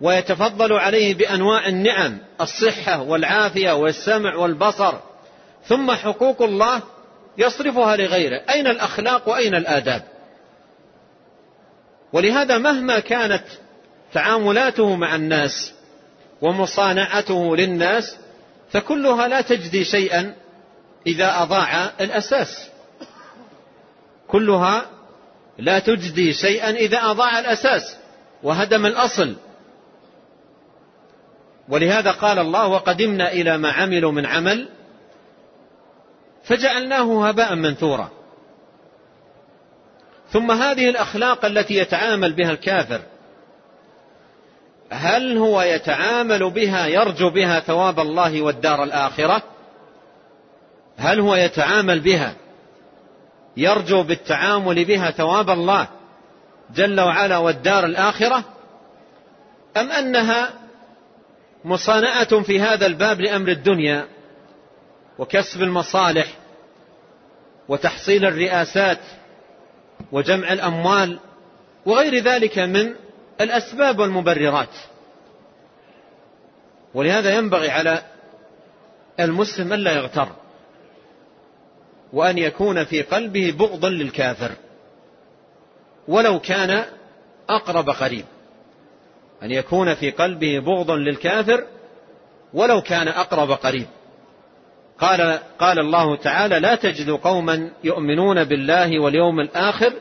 [0.01, 4.93] ويتفضل عليه بأنواع النعم الصحة والعافية والسمع والبصر
[5.66, 6.82] ثم حقوق الله
[7.40, 8.42] يصرفها لغيره.
[8.50, 10.04] أين الأخلاق وأين الآداب؟
[12.14, 13.44] ولهذا مهما كانت
[14.14, 15.74] تعاملاته مع الناس
[16.42, 18.18] ومصانعته للناس
[18.72, 20.36] فكلها لا تجدي شيئا
[21.08, 22.70] إذا أضاع الأساس.
[24.28, 24.86] كلها
[25.58, 27.96] لا تجدي شيئا إذا أضاع الأساس
[28.44, 29.36] وهدم الأصل.
[31.70, 34.70] ولهذا قال الله وقدمنا إلى ما عملوا من عمل
[36.50, 38.10] فجعلناه هباء منثورا.
[40.32, 43.02] ثم هذه الأخلاق التي يتعامل بها الكافر
[44.91, 49.43] هل هو يتعامل بها يرجو بها ثواب الله والدار الآخرة؟
[50.97, 52.36] هل هو يتعامل بها
[53.58, 55.88] يرجو بالتعامل بها ثواب الله
[56.76, 58.43] جل وعلا والدار الآخرة؟
[59.78, 60.50] أم أنها
[61.66, 64.08] مصانعة في هذا الباب لأمر الدنيا
[65.20, 66.39] وكسب المصالح
[67.70, 68.99] وتحصيل الرئاسات
[70.11, 71.20] وجمع الأموال
[71.86, 72.95] وغير ذلك من
[73.41, 74.70] الأسباب والمبررات.
[76.93, 78.03] ولهذا ينبغي على
[79.20, 80.30] المسلم ألا يغتر
[82.13, 84.51] وأن يكون في قلبه بغض للكافر
[86.07, 86.86] ولو كان
[87.49, 88.26] أقرب قريب.
[89.43, 91.63] أن يكون في قلبه بغض للكافر
[92.53, 93.88] ولو كان أقرب قريب.
[95.02, 99.93] قال قال الله تعالى لا تجد قوما يؤمنون بالله واليوم الآخر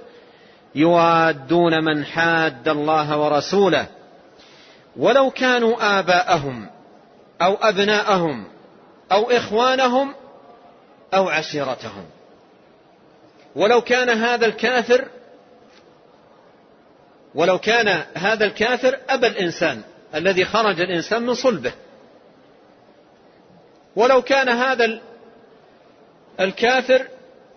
[0.75, 3.87] يوادون من حاد الله ورسوله
[4.97, 6.67] ولو كانوا آباءهم
[7.43, 8.45] أو أبناءهم
[9.13, 10.15] أو إخوانهم
[11.15, 12.05] أو عشيرتهم.
[13.57, 15.05] ولو كان هذا الكافر
[17.35, 19.83] ولو كان هذا الكافر أبا الإنسان
[20.15, 21.73] الذي خرج الإنسان من صلبه.
[23.99, 25.01] ولو كان هذا
[26.41, 27.09] الكافر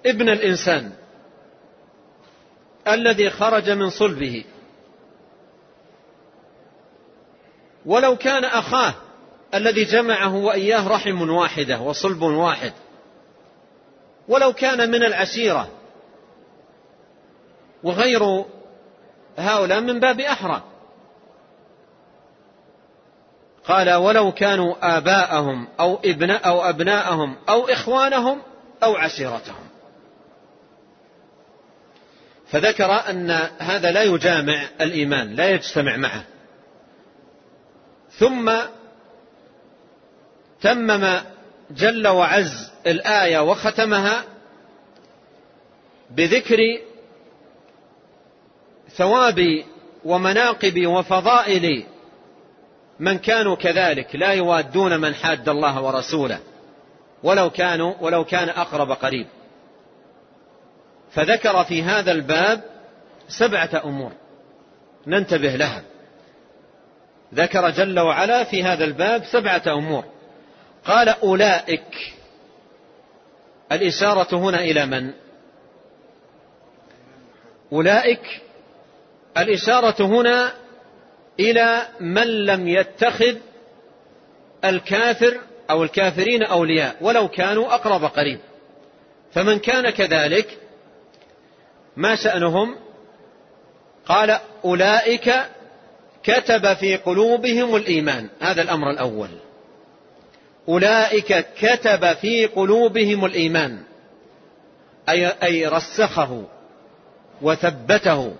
[0.06, 0.92] ابن الإنسان
[2.88, 4.44] الذي خرج من صلبه.
[7.86, 8.94] ولو كان أخاه
[9.54, 12.74] الذي جمعه وإياه رحم واحدة وصلب واحد.
[14.28, 15.70] ولو كان من العشيرة.
[17.84, 18.46] وغير
[19.38, 20.71] هؤلاء من باب أحرى.
[23.68, 28.42] قال ولو كانوا آباءهم أو ابن أو أبناءهم أو إخوانهم
[28.84, 29.68] أو عشيرتهم.
[32.48, 36.24] فذكر أن هذا لا يجامع الإيمان لا يجتمع معه.
[38.12, 38.52] ثم
[40.62, 41.22] تمم
[41.72, 44.24] جل وعز الآية وختمها
[46.10, 46.58] بذكر
[48.96, 49.64] ثواب
[50.06, 51.86] ومناقب وفضائل
[53.02, 56.40] من كانوا كذلك لا يوادون من حاد الله ورسوله
[57.24, 59.28] ولو كانوا ولو كان أقرب قريب.
[61.12, 62.62] فذكر في هذا الباب
[63.28, 64.12] سبعة أمور
[65.08, 65.84] ننتبه لها.
[67.34, 70.04] ذكر جل وعلا في هذا الباب سبعة أمور.
[70.86, 72.14] قال أولئك
[73.72, 75.14] الإشارة هنا إلى من؟
[77.72, 78.42] أولئك
[79.38, 80.54] الإشارة هنا
[81.42, 83.36] إلى من لم يتخذ
[84.66, 85.40] الكافر
[85.70, 88.40] أو الكافرين أولياء ولو كانوا أقرب قريب.
[89.34, 90.58] فمن كان كذلك
[91.98, 92.76] ما شأنهم؟
[94.06, 95.34] قال أولئك
[96.24, 98.30] كتب في قلوبهم الإيمان.
[98.40, 99.30] هذا الأمر الأول.
[100.68, 103.84] أولئك كتب في قلوبهم الإيمان.
[105.10, 106.44] أي, أي رسخه
[107.42, 108.36] وثبته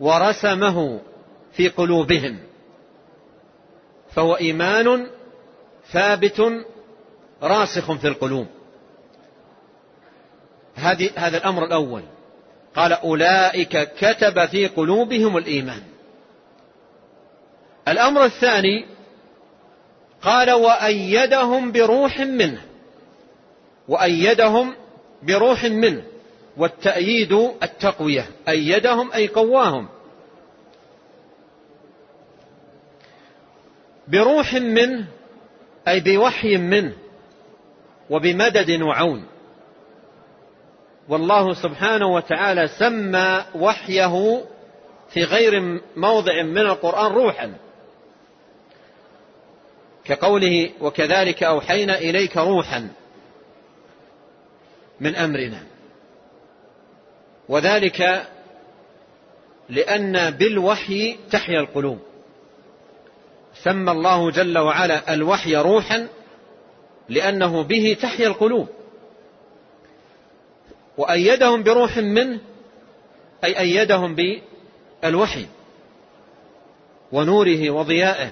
[0.00, 1.00] ورسمه
[1.56, 2.38] في قلوبهم.
[4.14, 5.06] فهو إيمان
[5.92, 6.64] ثابت
[7.42, 8.46] راسخ في القلوب.
[10.74, 12.02] هذه هذا الأمر الأول.
[12.76, 15.82] قال أولئك كتب في قلوبهم الإيمان.
[17.88, 18.86] الأمر الثاني
[20.22, 22.62] قال وأيدهم بروح منه.
[23.88, 24.74] وأيدهم
[25.22, 26.02] بروح منه.
[26.56, 27.32] والتأييد
[27.62, 28.26] التقوية.
[28.48, 29.88] أيدهم أي قواهم.
[34.08, 35.06] بروح منه
[35.88, 36.92] أي بوحي منه
[38.10, 39.26] وبمدد وعون.
[41.08, 44.44] والله سبحانه وتعالى سمى وحيه
[45.08, 47.54] في غير موضع من القرآن روحا.
[50.04, 52.88] كقوله وكذلك أوحينا إليك روحا
[55.00, 55.62] من أمرنا.
[57.48, 58.26] وذلك
[59.68, 61.98] لأن بالوحي تحيا القلوب.
[63.64, 66.08] سمى الله جل وعلا الوحي روحا
[67.08, 68.68] لأنه به تحيا القلوب.
[70.98, 72.40] وأيدهم بروح منه
[73.44, 75.46] أي أيدهم بالوحي
[77.12, 78.30] ونوره وضيائه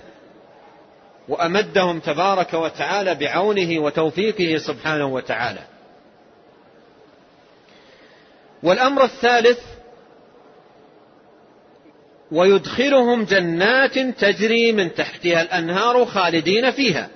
[1.28, 5.62] وأمدهم تبارك وتعالى بعونه وتوفيقه سبحانه وتعالى.
[8.62, 9.72] والأمر الثالث
[12.33, 17.09] ويدخلهم جنات تجري من تحتها الأنهار خالدين فيها.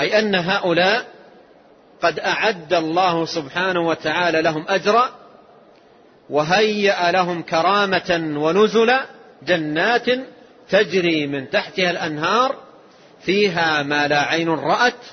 [0.00, 1.04] أي أن هؤلاء
[2.02, 5.10] قد أعد الله سبحانه وتعالى لهم أجرا
[6.30, 9.00] وهيأ لهم كرامة ونزلا
[9.42, 10.06] جنات
[10.70, 12.56] تجري من تحتها الأنهار
[13.20, 15.04] فيها ما لا عين رأت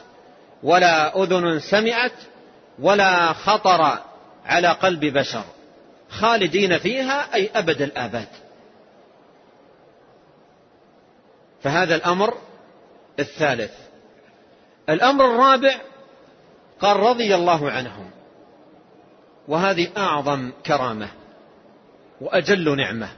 [0.64, 2.12] ولا أذن سمعت
[2.80, 3.98] ولا خطر
[4.46, 5.44] على قلب بشر.
[6.20, 8.28] خالدين فيها أي أبد الآباد.
[11.62, 12.34] فهذا الأمر
[13.20, 13.72] الثالث.
[14.90, 15.76] الأمر الرابع
[16.80, 18.10] قال رضي الله عنهم.
[19.48, 21.08] وهذه أعظم كرامة
[22.22, 23.10] وأجل نعمة.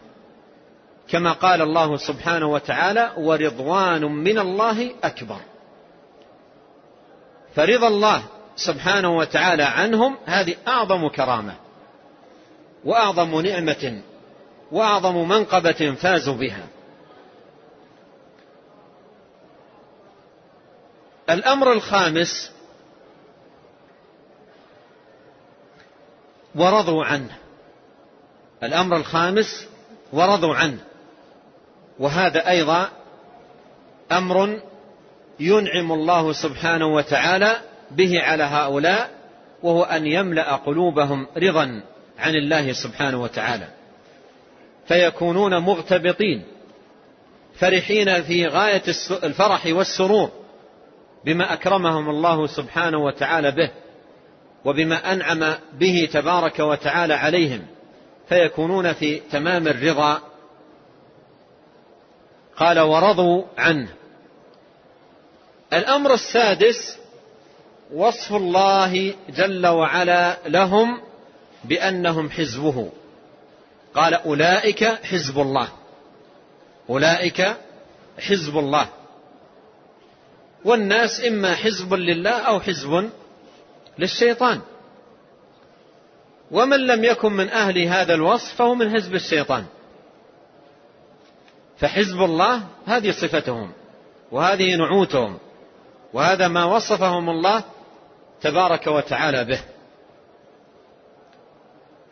[1.07, 5.39] كما قال الله سبحانه وتعالى ورضوان من الله أكبر.
[7.55, 8.23] فرضا الله
[8.55, 11.66] سبحانه وتعالى عنهم هذه أعظم كرامة.
[12.85, 14.01] وأعظم نعمة
[14.71, 16.67] وأعظم منقبة فازوا بها.
[21.29, 22.51] الأمر الخامس
[26.55, 27.37] ورضوا عنه.
[28.63, 29.67] الأمر الخامس
[30.13, 30.79] ورضوا عنه.
[31.99, 32.89] وهذا أيضا
[34.11, 34.61] أمر
[35.39, 37.61] ينعم الله سبحانه وتعالى
[37.91, 39.11] به على هؤلاء
[39.63, 41.81] وهو أن يملأ قلوبهم رضا.
[42.19, 43.67] عن الله سبحانه وتعالى.
[44.87, 46.43] فيكونون مغتبطين
[47.59, 48.83] فرحين في غاية
[49.23, 50.29] الفرح والسرور
[51.25, 53.69] بما أكرمهم الله سبحانه وتعالى به
[54.65, 57.61] وبما أنعم به تبارك وتعالى عليهم.
[58.29, 60.21] فيكونون في تمام الرضا.
[62.57, 63.89] قال ورضوا عنه.
[65.73, 66.97] الأمر السادس
[67.93, 71.01] وصف الله جل وعلا لهم
[71.67, 72.89] بأنهم حزبه.
[73.95, 75.69] قال أولئك حزب الله.
[76.89, 77.55] أولئك
[78.19, 78.87] حزب الله.
[80.65, 83.09] والناس إما حزب لله أو حزب
[83.99, 84.61] للشيطان.
[86.51, 89.65] ومن لم يكن من أهل هذا الوصف فهو من حزب الشيطان.
[91.77, 93.71] فحزب الله هذه صفتهم
[94.31, 95.37] وهذه نعوتهم
[96.13, 97.63] وهذا ما وصفهم الله
[98.41, 99.59] تبارك وتعالى به.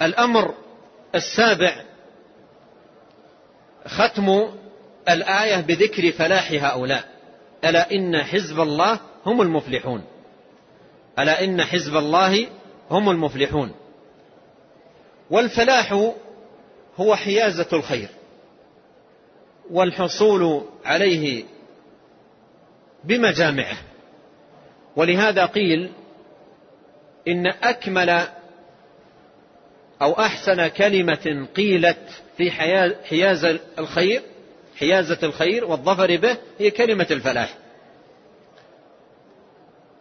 [0.02, 0.54] الأمر
[1.16, 1.76] السابع
[3.88, 4.50] ختم
[5.10, 7.04] الآية بذكر فلاح هؤلاء.
[7.66, 10.04] ألا إن حزب الله هم المفلحون.
[11.20, 12.48] ألا إن حزب الله
[12.92, 13.72] هم المفلحون.
[15.30, 16.12] والفلاح
[16.98, 18.10] هو حيازة الخير.
[19.72, 21.44] والحصول عليه
[23.04, 23.78] بمجامعه.
[24.96, 25.92] ولهذا قيل
[27.28, 28.28] إن أكمل
[30.02, 32.52] أو أحسن كلمة قيلت في
[33.04, 34.22] حياز الخير
[34.80, 37.58] حيازة الخير والظفر به هي كلمة الفلاح.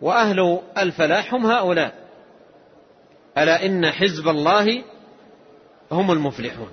[0.00, 1.94] وأهل الفلاح هم هؤلاء.
[3.38, 4.82] ألا إن حزب الله
[5.92, 6.72] هم المفلحون.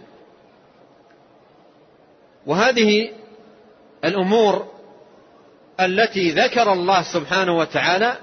[2.45, 3.11] وهذه
[4.05, 4.71] الأمور
[5.79, 8.17] التي ذكر الله سبحانه وتعالى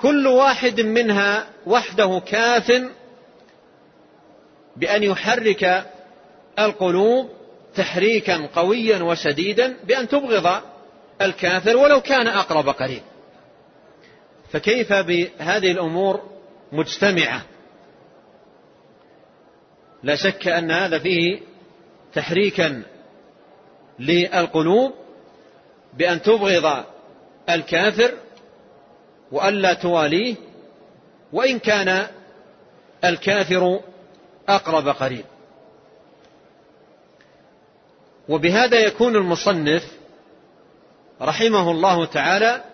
[0.00, 2.82] كل واحد منها وحده كاف
[4.76, 5.86] بأن يحرك
[6.58, 7.30] القلوب
[7.74, 10.62] تحريكا قويا وشديدا بأن تبغض
[11.22, 13.02] الكافر ولو كان أقرب قريب.
[14.52, 16.22] فكيف بهذه الأمور
[16.72, 17.42] مجتمعة؟
[20.02, 21.40] لا شك أن هذا فيه
[22.14, 22.82] تحريكا
[23.98, 24.92] للقلوب
[25.94, 26.84] بأن تبغض
[27.50, 28.14] الكافر
[29.32, 30.34] وألا تواليه
[31.32, 32.06] وإن كان
[33.04, 33.80] الكافر
[34.48, 35.24] أقرب قريب.
[38.28, 39.84] وبهذا يكون المصنف
[41.22, 42.64] رحمه الله تعالى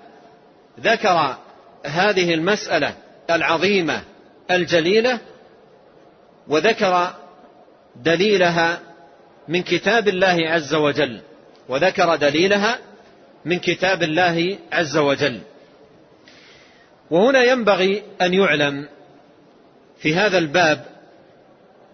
[0.80, 1.36] ذكر
[1.86, 2.94] هذه المسألة
[3.30, 4.02] العظيمة
[4.50, 5.20] الجليلة
[6.48, 7.14] وذكر
[7.96, 8.80] دليلها
[9.48, 11.20] من كتاب الله عز وجل.
[11.68, 12.78] وذكر دليلها
[13.44, 15.40] من كتاب الله عز وجل.
[17.10, 18.88] وهنا ينبغي أن يعلم
[19.98, 20.91] في هذا الباب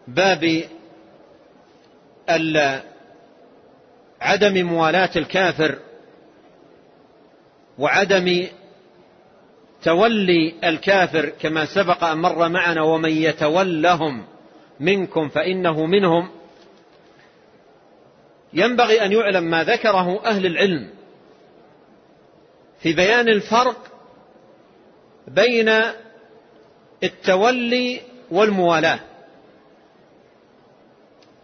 [0.09, 0.65] باب
[4.21, 5.79] عدم موالاة الكافر
[7.79, 8.47] وعدم
[9.83, 14.25] تولي الكافر كما سبق أن مر معنا ومن يتولهم
[14.81, 16.29] منكم فإنه منهم.
[18.53, 20.91] ينبغي أن يعلم ما ذكره أهل العلم
[22.81, 23.93] في بيان الفرق
[25.29, 25.73] بين
[27.03, 28.01] التولي
[28.31, 29.01] والموالاة.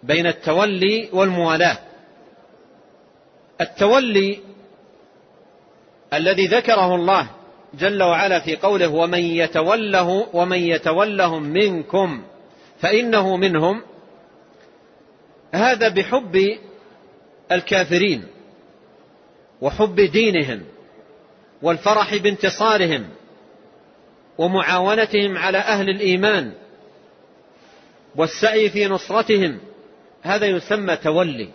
[0.05, 1.79] بين التولي والموالاة.
[3.61, 4.41] التولي
[6.13, 7.27] الذي ذكره الله
[7.75, 12.23] جل وعلا في قوله ومن يتوله ومن يتولهم منكم
[12.81, 13.83] فإنه منهم
[15.55, 16.59] هذا بحب
[17.53, 18.27] الكافرين
[19.61, 20.63] وحب دينهم
[21.63, 23.09] والفرح بانتصارهم
[24.39, 26.53] ومعاونتهم على أهل الإيمان
[28.17, 29.61] والسعي في نصرتهم
[30.25, 31.49] هذا يسمى تولي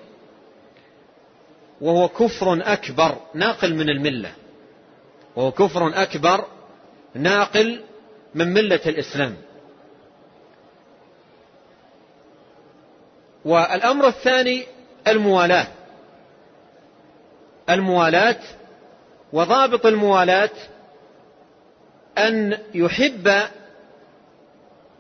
[1.82, 4.32] وهو كفر أكبر ناقل من الملة
[5.36, 6.46] وهو كفر أكبر
[7.14, 7.82] ناقل
[8.36, 9.36] من ملة الإسلام.
[13.46, 14.66] والأمر الثاني
[15.08, 15.68] الموالاة
[17.70, 18.40] الموالاة
[19.34, 20.50] وضابط الموالاة
[22.18, 23.34] أن يحب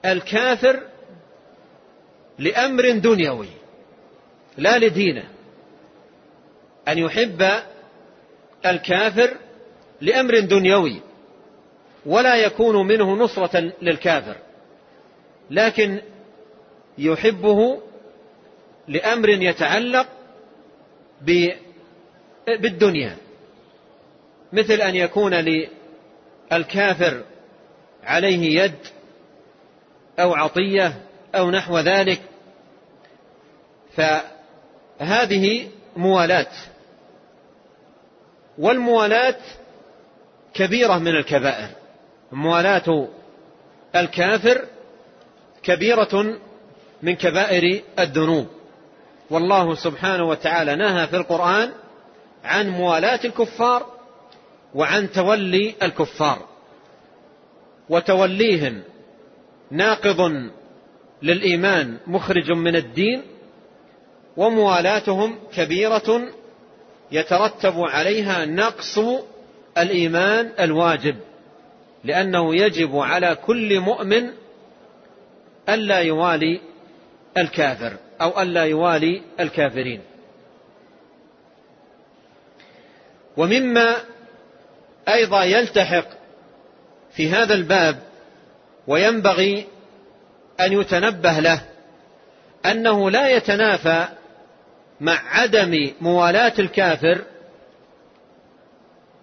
[0.05, 0.83] الكافر
[2.39, 3.58] لأمر دنيوي.
[4.59, 5.23] لا لدينه.
[6.87, 7.47] أن يحب
[8.65, 9.37] الكافر
[10.01, 11.01] لأمر دنيوي
[12.05, 14.35] ولا يكون منه نصرة للكافر
[15.51, 16.01] لكن
[16.97, 17.81] يحبه
[18.87, 20.07] لأمر يتعلق
[22.47, 23.17] بالدنيا.
[24.53, 25.33] مثل أن يكون
[26.51, 27.23] للكافر
[28.03, 28.79] عليه يد
[30.19, 31.01] أو عطية
[31.35, 32.21] أو نحو ذلك
[34.99, 36.47] فهذه موالاة
[38.57, 39.35] والموالاة
[40.53, 41.69] كبيرة من الكبائر.
[42.31, 43.07] موالاة
[43.95, 44.65] الكافر
[45.63, 46.39] كبيرة
[47.03, 48.47] من كبائر الذنوب.
[49.29, 51.71] والله سبحانه وتعالى نهى في القرآن
[52.43, 53.85] عن موالاة الكفار
[54.75, 56.45] وعن تولي الكفار.
[57.89, 58.83] وتوليهم
[59.71, 60.49] ناقض
[61.21, 63.23] للإيمان مخرج من الدين
[64.39, 66.21] وموالاتهم كبيرة
[67.11, 68.99] يترتب عليها نقص
[69.77, 71.15] الإيمان الواجب
[72.03, 74.29] لأنه يجب على كل مؤمن
[75.69, 76.61] ألا يوالي
[77.37, 80.01] الكافر أو ألا يوالي الكافرين.
[83.37, 83.95] ومما
[85.07, 86.05] أيضا يلتحق
[87.11, 87.99] في هذا الباب
[88.87, 89.67] وينبغي
[90.59, 91.61] أن يتنبه له
[92.65, 94.18] أنه لا يتنافى
[95.01, 97.21] مع عدم موالاة الكافر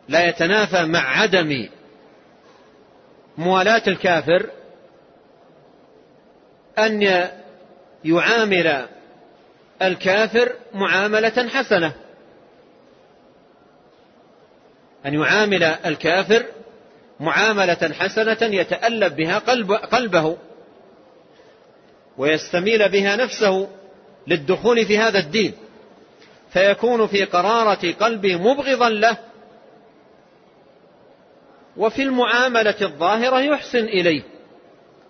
[0.08, 1.68] لا يتنافى مع عدم
[3.38, 4.50] موالاة الكافر
[6.78, 7.02] أن
[8.04, 8.86] يعامل
[9.82, 11.92] الكافر معاملة حسنة.
[15.06, 16.46] أن يعامل الكافر
[17.20, 20.36] معاملة حسنة يتألب بها قلب قلبه
[22.18, 23.68] ويستميل بها نفسه
[24.26, 25.54] للدخول في هذا الدين.
[26.50, 29.18] فيكون في قرارة قلبه مبغضا له
[31.76, 34.22] وفي المعاملة الظاهرة يحسن إليه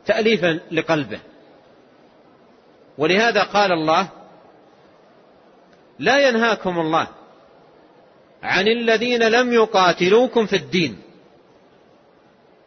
[0.06, 1.20] تأليفا لقلبه.
[2.98, 4.08] ولهذا قال الله
[5.98, 7.08] لا ينهاكم الله
[8.42, 10.98] عن الذين لم يقاتلوكم في الدين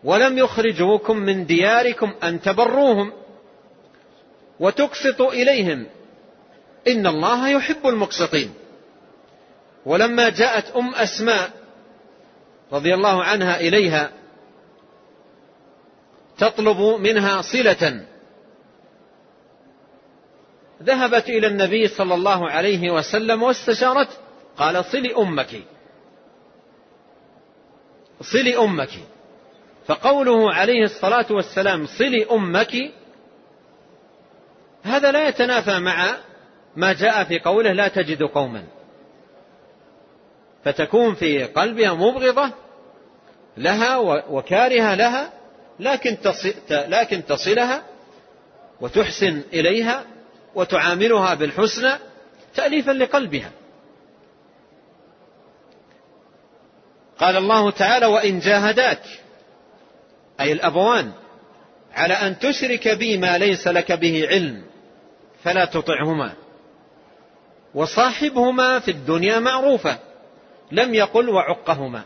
[0.03, 3.13] ولم يخرجوكم من دياركم أن تبروهم
[4.59, 5.85] وتقسطوا إليهم
[6.87, 8.53] إن الله يحب المقسطين.
[9.85, 11.49] ولما جاءت أم أسماء
[12.71, 14.11] رضي الله عنها إليها
[16.37, 18.05] تطلب منها صلة
[20.83, 24.15] ذهبت إلى النبي صلى الله عليه وسلم واستشارته
[24.57, 25.63] قال صلي أمك.
[28.21, 28.91] صلي أمك.
[29.87, 32.75] فقوله عليه الصلاة والسلام صلي أمك.
[34.83, 36.17] هذا لا يتنافى مع
[36.79, 38.63] ما جاء في قوله لا تجد قوما.
[40.63, 42.51] فتكون في قلبها مبغضة
[43.57, 43.97] لها
[44.29, 45.31] وكارهة لها
[45.79, 46.17] لكن
[46.69, 47.83] لكن تصلها
[48.81, 50.05] وتحسن إليها
[50.55, 51.93] وتعاملها بالحسنى
[52.55, 53.51] تأليفا لقلبها.
[57.19, 59.01] قال الله تعالى وإن جاهداك
[60.39, 61.11] أي الأبوان
[61.93, 64.63] على أن تشرك بي ما ليس لك به علم
[65.43, 66.33] فلا تطعهما.
[67.73, 69.99] وصاحبهما في الدنيا معروفة.
[70.71, 72.03] لم يقل وعقهما.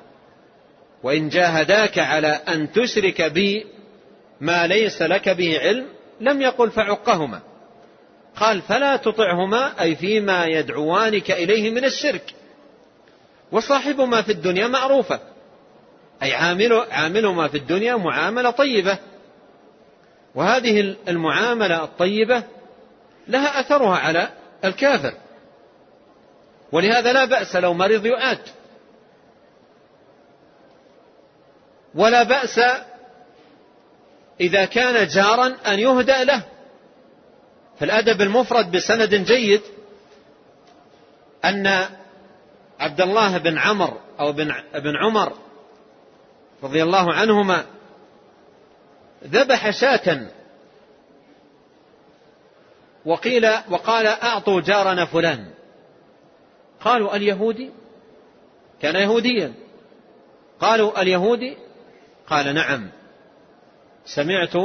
[1.04, 3.66] وإن جاهداك على أن تشرك بي
[4.42, 5.86] ما ليس لك به علم
[6.22, 7.40] لم يقل فعقهما.
[8.36, 12.34] قال فلا تطعهما أي فيما يدعوانك إليه من الشرك.
[13.52, 15.20] وصاحبهما في الدنيا معروفة.
[16.24, 18.98] أي عامل عاملهما في الدنيا معاملة طيبة.
[20.36, 22.44] وهذه المعاملة الطيبة
[23.28, 24.30] لها أثرها على
[24.66, 25.14] الكافر.
[26.74, 28.40] ولهذا لا بأس لو مريض يعاد.
[31.96, 32.60] ولا بأس
[34.42, 36.44] إذا كان جارا أن يهدأ له.
[37.80, 39.62] فالأدب المفرد بسند جيد
[41.46, 41.86] أن
[42.80, 44.32] عبد الله بن عمر أو
[44.74, 45.34] بن عمر
[46.64, 47.66] رضي الله عنهما
[49.24, 50.28] ذبح شاة
[53.06, 55.54] وقيل وقال أعطوا جارنا فلان.
[56.84, 57.70] قالوا اليهودي
[58.82, 59.54] كان يهوديا.
[60.60, 61.58] قالوا اليهودي؟
[62.28, 62.90] قال نعم.
[64.06, 64.56] سمعت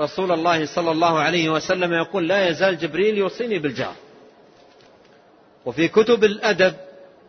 [0.00, 3.94] رسول الله صلى الله عليه وسلم يقول لا يزال جبريل يوصيني بالجار.
[5.64, 6.74] وفي كتب الأدب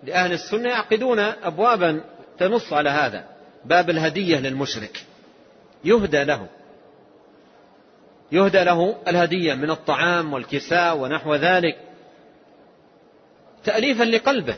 [0.03, 2.01] لأهل السنة يعقدون أبوابا
[2.39, 3.26] تنص على هذا
[3.66, 5.05] باب الهدية للمشرك.
[5.84, 6.47] يهدى له.
[8.32, 11.86] يهدى له الهدية من الطعام والكساء ونحو ذلك.
[13.68, 14.55] تأليفا لقلبه.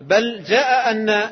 [0.00, 1.30] بل جاء أن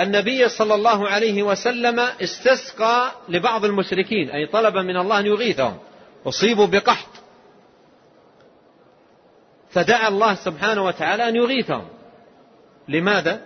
[0.00, 5.78] النبي صلى الله عليه وسلم استسقى لبعض المشركين أي طلب من الله أن يغيثهم.
[6.26, 7.08] أصيبوا بقحط.
[9.70, 11.88] فدعا الله سبحانه وتعالى أن يغيثهم.
[12.88, 13.40] لماذا؟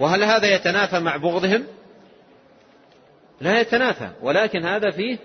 [0.00, 1.66] وهل هذا يتنافى مع بغضهم؟
[3.40, 4.08] لا يتنافى.
[4.22, 5.18] ولكن هذا فيه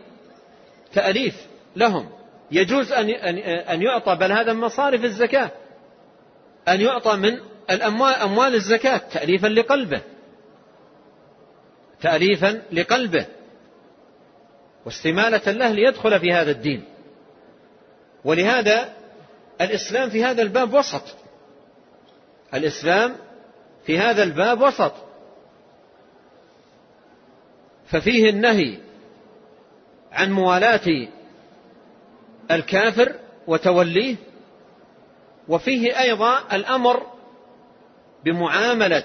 [0.93, 2.18] تأليف لهم.
[2.51, 3.09] يجوز أن
[3.45, 5.51] أن يعطى بل هذا من مصارف الزكاة.
[6.67, 7.39] أن يعطى من
[7.69, 10.01] الأموال أموال الزكاة تأليفا لقلبه.
[12.01, 13.25] تأليفا لقلبه.
[14.85, 16.83] واستمالة له ليدخل في هذا الدين.
[18.25, 18.93] ولهذا
[19.61, 21.03] الإسلام في هذا الباب وسط.
[22.53, 23.15] الإسلام
[23.85, 24.93] في هذا الباب وسط.
[27.87, 28.77] ففيه النهي
[30.11, 31.07] عن موالاة
[32.51, 33.13] الكافر
[33.47, 34.15] وتوليه
[35.47, 37.03] وفيه أيضا الأمر
[38.25, 39.03] بمعاملة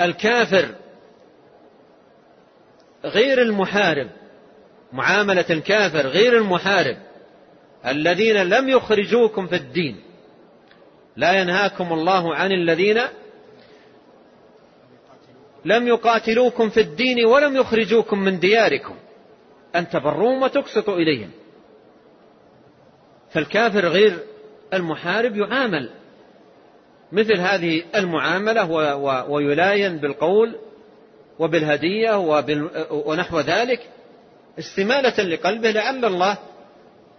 [0.00, 0.74] الكافر
[3.04, 4.10] غير المحارب
[4.92, 6.96] معاملة الكافر غير المحارب
[7.86, 10.00] الذين لم يخرجوكم في الدين.
[11.16, 13.00] لا ينهاكم الله عن الذين
[15.64, 18.96] لم يقاتلوكم في الدين ولم يخرجوكم من دياركم.
[19.76, 21.30] أن تبروهم وتقسطوا إليهم.
[23.34, 24.18] فالكافر غير
[24.74, 25.90] المحارب يعامل.
[27.12, 28.64] مثل هذه المعاملة
[29.28, 30.56] ويلاين بالقول
[31.38, 32.18] وبالهدية
[32.90, 33.80] ونحو ذلك
[34.58, 36.38] استمالة لقلبه لعل الله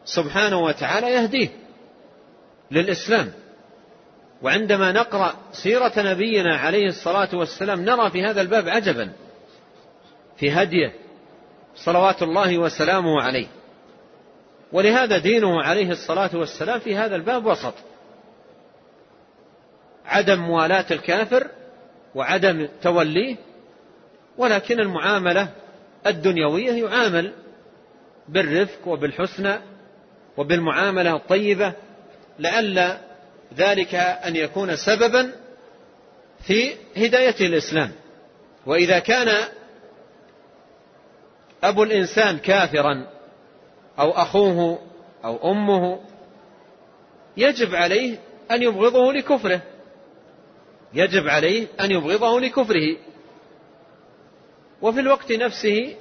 [0.06, 1.50] سبحانه وتعالى يهديه
[2.72, 3.32] للإسلام.
[4.42, 9.12] وعندما نقرأ سيرة نبينا عليه الصلاة والسلام نرى في هذا الباب عجبا
[10.38, 10.94] في هديه
[11.76, 13.48] صلوات الله وسلامه عليه.
[14.72, 17.74] ولهذا دينه عليه الصلاة والسلام في هذا الباب وسط.
[20.06, 21.48] عدم موالاة الكافر
[22.16, 23.36] وعدم توليه
[24.38, 25.50] ولكن المعاملة
[26.08, 27.34] الدنيوية يعامل
[28.30, 29.60] بالرفق وبالحسنى
[30.38, 31.74] وبالمعاملة الطيبة
[32.40, 32.98] لعل
[33.58, 35.32] ذلك أن يكون سببا
[36.48, 37.92] في هداية الإسلام.
[38.66, 39.48] وإذا كان
[41.64, 43.15] أبو الإنسان كافرا
[44.00, 44.80] أو أخوه
[45.26, 46.00] أو أمه
[47.38, 48.18] يجب عليه
[48.52, 49.62] أن يبغضه لكفره.
[50.94, 52.98] يجب عليه أن يبغضه لكفره.
[54.82, 55.96] وفي الوقت نفسه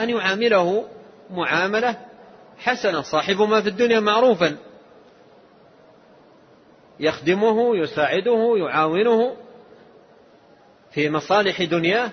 [0.00, 0.88] أن يعامله
[1.30, 1.96] معاملة
[2.58, 3.02] حسنة.
[3.02, 4.56] صاحب ما في الدنيا معروفا.
[7.00, 9.36] يخدمه يساعده يعاونه
[10.90, 12.10] في مصالح دنياه.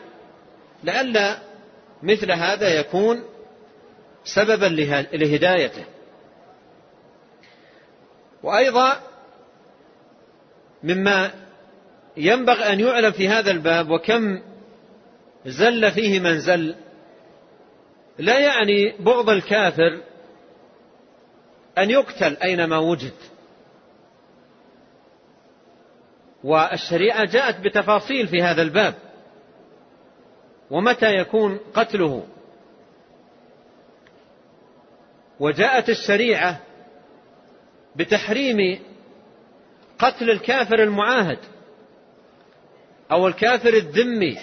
[0.83, 1.37] لعل
[2.03, 3.23] مثل هذا يكون
[4.25, 4.65] سببا
[5.13, 5.85] لهدايته.
[8.43, 9.01] وأيضا
[10.83, 11.31] مما
[12.17, 14.41] ينبغي أن يعلم في هذا الباب وكم
[15.45, 16.75] زل فيه من زل
[18.19, 20.01] لا يعني بغض الكافر
[21.77, 23.13] أن يقتل أينما وجد.
[26.43, 28.95] والشريعة جاءت بتفاصيل في هذا الباب.
[30.71, 32.27] ومتى يكون قتله؟
[35.39, 36.59] وجاءت الشريعة
[37.95, 38.79] بتحريم
[39.99, 41.39] قتل الكافر المعاهد
[43.11, 44.37] أو الكافر الذمي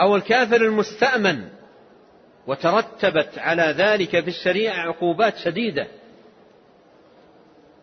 [0.00, 1.48] أو الكافر المستأمن
[2.46, 5.86] وترتبت على ذلك في الشريعة عقوبات شديدة.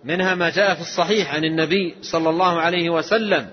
[0.04, 3.50] منها ما جاء في الصحيح عن النبي صلى الله عليه وسلم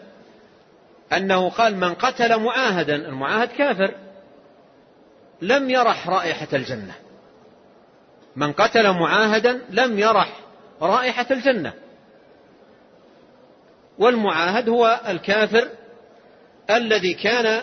[1.12, 3.94] أنه قال من قتل معاهدا المعاهد كافر
[5.42, 6.94] لم يرح رائحة الجنة.
[8.40, 10.40] من قتل معاهدا لم يرح
[10.82, 11.72] رائحة الجنة.
[13.98, 15.68] والمعاهد هو الكافر
[16.70, 17.62] الذي كان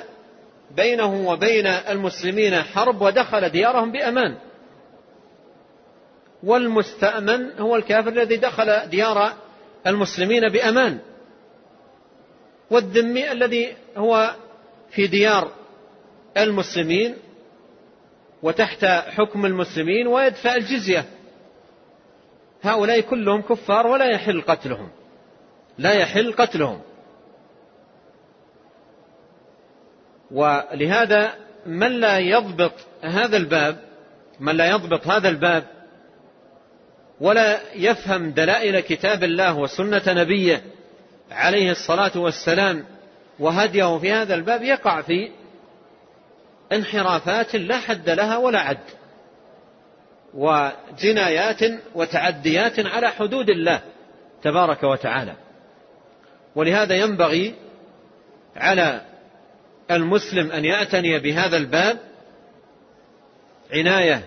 [0.75, 4.36] بينه وبين المسلمين حرب ودخل ديارهم بأمان.
[6.43, 9.34] والمستأمن هو الكافر الذي دخل ديار
[9.88, 10.99] المسلمين بأمان.
[12.69, 14.36] والذمي الذي هو
[14.91, 15.51] في ديار
[16.38, 17.15] المسلمين
[18.43, 21.05] وتحت حكم المسلمين ويدفع الجزية.
[22.63, 24.89] هؤلاء كلهم كفار ولا يحل قتلهم.
[25.77, 26.81] لا يحل قتلهم.
[30.31, 31.33] ولهذا
[31.65, 33.77] من لا يضبط هذا الباب
[34.39, 35.63] من لا يضبط هذا الباب
[37.21, 40.61] ولا يفهم دلائل كتاب الله وسنة نبيه
[41.31, 42.85] عليه الصلاة والسلام
[43.39, 45.29] وهديه في هذا الباب يقع في
[46.72, 48.80] انحرافات لا حد لها ولا عد
[50.34, 51.59] وجنايات
[51.95, 53.82] وتعديات على حدود الله
[54.43, 55.36] تبارك وتعالى.
[56.55, 57.55] ولهذا ينبغي
[58.55, 59.01] على
[59.91, 61.97] المسلم أن يعتني بهذا الباب
[63.74, 64.24] عناية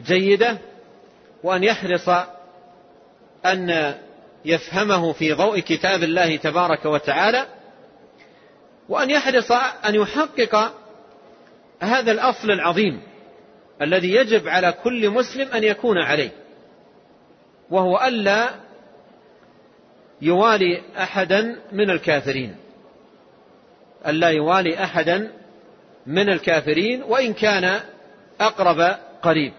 [0.00, 0.58] جيدة
[1.42, 2.08] وأن يحرص
[3.46, 3.94] أن
[4.44, 7.46] يفهمه في ضوء كتاب الله تبارك وتعالى
[8.88, 9.52] وأن يحرص
[9.86, 10.72] أن يحقق
[11.80, 13.00] هذا الأصل العظيم
[13.82, 16.30] الذي يجب على كل مسلم أن يكون عليه
[17.70, 18.50] وهو ألا
[20.22, 22.56] يوالي أحدا من الكافرين
[24.06, 25.32] ألا يوالي أحدا
[26.06, 27.80] من الكافرين وإن كان
[28.40, 29.52] أقرب قريب.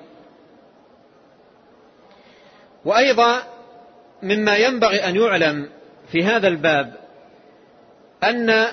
[2.86, 3.43] وأيضا
[4.24, 5.69] مما ينبغي أن يعلم
[6.11, 6.93] في هذا الباب
[8.24, 8.65] أن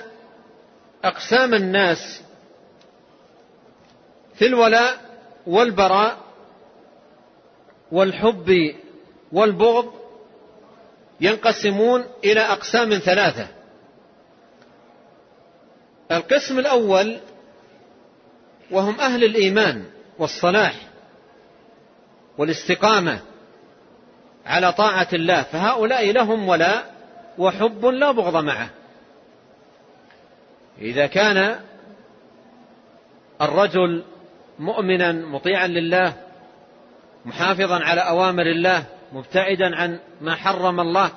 [1.03, 2.23] أقسام الناس
[4.39, 4.97] في الولاء
[5.47, 6.17] والبراء
[7.91, 8.75] والحب
[9.31, 9.93] والبغض
[11.21, 13.47] ينقسمون إلى أقسام ثلاثة.
[16.11, 17.19] القسم الأول
[18.71, 19.85] وهم أهل الإيمان
[20.19, 20.75] والصلاح
[22.37, 23.19] والاستقامة
[24.45, 26.95] على طاعة الله فهؤلاء لهم ولاء
[27.37, 28.69] وحب لا بغض معه.
[30.81, 31.59] إذا كان
[33.41, 34.03] الرجل
[34.59, 36.13] مؤمنا مطيعا لله
[37.25, 41.11] محافظا على أوامر الله مبتعدا عن ما حرم الله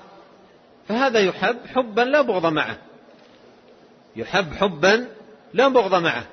[0.89, 2.77] فهذا يحب حبا لا بغض معه.
[4.17, 5.07] يحب حبا
[5.55, 6.25] لا بغض معه.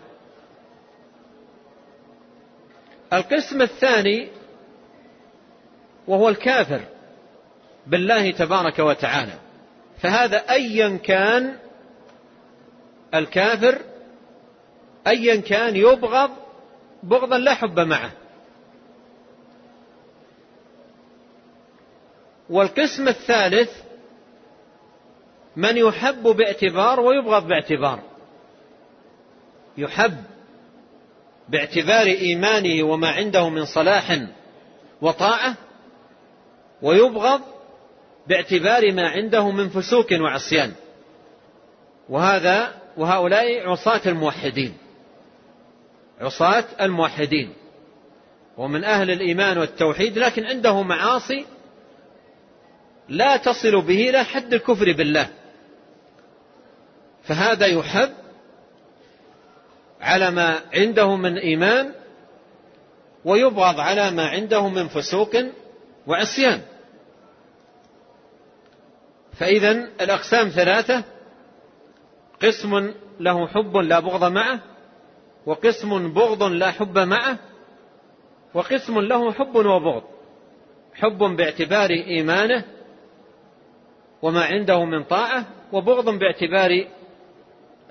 [3.13, 4.27] القسم الثاني
[6.07, 6.81] وهو الكافر
[7.87, 9.33] بالله تبارك وتعالى.
[10.01, 11.55] فهذا أيا كان
[13.13, 13.77] الكافر
[15.07, 16.31] أيا كان يبغض
[17.03, 18.11] بغضا لا حب معه.
[22.49, 23.71] والقسم الثالث
[25.55, 27.99] من يحب باعتبار ويبغض باعتبار.
[29.77, 30.23] يحب
[31.49, 34.19] باعتبار إيمانه وما عنده من صلاح
[35.01, 35.55] وطاعة
[36.81, 37.41] ويبغض
[38.27, 40.73] باعتبار ما عنده من فسوق وعصيان.
[42.09, 44.88] وهذا وهؤلاء عصاة الموحدين.
[46.19, 47.53] عصاة الموحدين.
[48.57, 51.45] ومن أهل الإيمان والتوحيد لكن عنده معاصي
[53.09, 55.29] لا تصل به إلى حد الكفر بالله.
[57.23, 58.13] فهذا يحب
[60.01, 61.93] على ما عنده من إيمان
[63.25, 65.35] ويبغض على ما عنده من فسوق
[66.07, 66.61] وعصيان.
[69.33, 71.03] فإذا الأقسام ثلاثة
[72.41, 74.68] قسم له حب لا بغض معه
[75.49, 77.37] وقسم بغض لا حب معه
[78.53, 80.03] وقسم له حب وبغض.
[80.93, 82.65] حب باعتبار إيمانه
[84.21, 86.87] وما عنده من طاعة وبغض باعتبار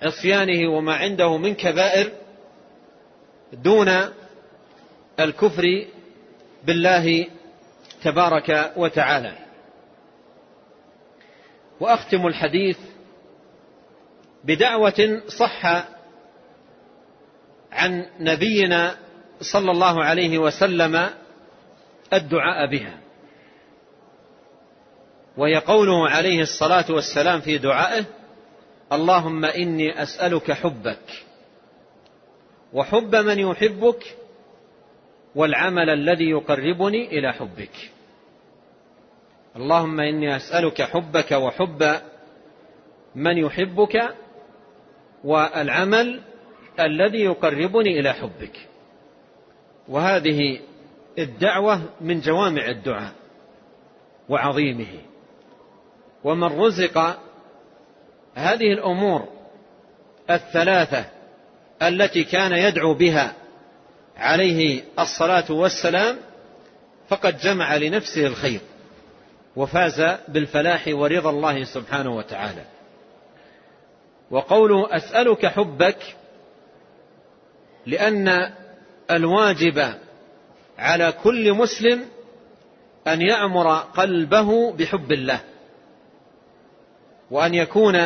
[0.02, 2.12] عصيانه وما عنده من كبائر
[3.52, 3.88] دون
[5.20, 5.86] الكفر
[6.64, 7.26] بالله
[8.02, 9.32] تبارك وتعالى.
[11.80, 12.78] وأختم الحديث
[14.44, 15.88] بدعوة صح
[17.72, 18.96] عن نبينا
[19.40, 21.10] صلى الله عليه وسلم
[22.12, 22.98] الدعاء بها.
[25.36, 28.04] وهي قوله عليه الصلاة والسلام في دعائه
[28.92, 31.24] اللهم إني أسألك حبك
[32.72, 34.16] وحب من يحبك
[35.34, 37.90] والعمل الذي يقربني إلى حبك.
[39.56, 42.00] اللهم إني أسألك حبك وحب
[43.14, 44.14] من يحبك
[45.24, 46.20] والعمل
[46.80, 48.68] الذي يقربني إلى حبك.
[49.88, 50.60] وهذه
[51.18, 53.12] الدعوة من جوامع الدعاء
[54.28, 55.00] وعظيمه.
[56.24, 57.18] ومن رزق
[58.34, 59.28] هذه الأمور
[60.30, 61.04] الثلاثة
[61.82, 63.32] التي كان يدعو بها
[64.16, 66.16] عليه الصلاة والسلام
[67.08, 68.60] فقد جمع لنفسه الخير
[69.56, 72.64] وفاز بالفلاح ورضا الله سبحانه وتعالى.
[74.30, 76.16] وقوله أسألك حبك
[77.88, 78.52] لأن
[79.10, 79.94] الواجب
[80.78, 82.04] على كل مسلم
[83.06, 85.40] أن يعمر قلبه بحب الله
[87.30, 87.96] وأن يكون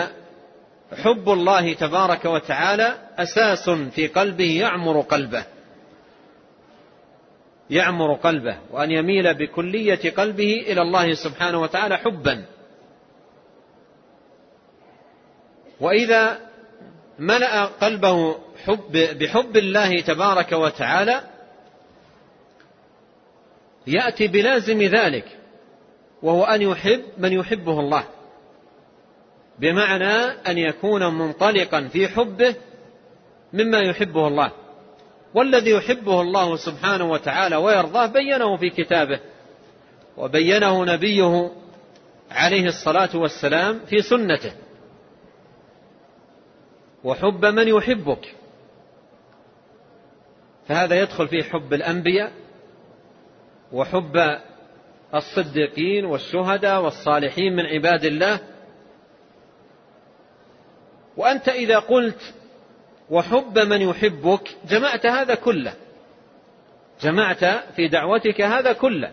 [1.03, 5.45] حب الله تبارك وتعالى أساس في قلبه يعمر قلبه
[7.71, 12.45] يعمر قلبه وأن يميل بكلية قلبه إلى الله سبحانه وتعالى حبا.
[15.81, 16.39] وإذا
[17.19, 21.21] ملأ قلبه حب بحب الله تبارك وتعالى
[23.87, 25.39] يأتي بلازم ذلك
[26.23, 28.05] وهو أن يحب من يحبه الله.
[29.59, 30.15] بمعنى
[30.51, 32.55] أن يكون منطلقا في حبه
[33.53, 34.53] مما يحبه الله.
[35.35, 39.21] والذي يحبه الله سبحانه وتعالى ويرضاه بينه في كتابه
[40.17, 41.51] وبينه نبيه
[42.31, 44.53] عليه الصلاة والسلام في سنته.
[47.05, 48.35] وحب من يحبك.
[50.73, 52.33] فهذا يدخل في حب الأنبياء
[53.73, 54.41] وحب
[55.15, 58.41] الصديقين والشهداء والصالحين من عباد الله.
[61.17, 62.35] وأنت إذا قلت
[63.11, 65.75] وحب من يحبك جمعت هذا كله.
[67.03, 67.45] جمعت
[67.77, 69.13] في دعوتك هذا كله.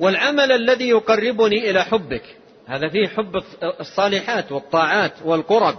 [0.00, 3.42] والعمل الذي يقربني إلى حبك هذا فيه حب
[3.80, 5.78] الصالحات والطاعات والقرب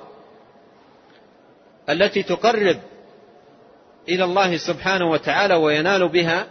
[1.90, 2.95] التي تقرب
[4.10, 6.48] إلى الله سبحانه وتعالى وينال بها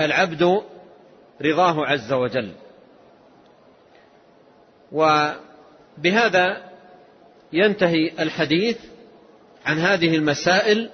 [0.00, 0.62] العبد
[1.42, 2.52] رضاه عز وجل.
[4.92, 6.62] وبهذا
[7.52, 8.78] ينتهي الحديث
[9.66, 10.90] عن هذه المسائل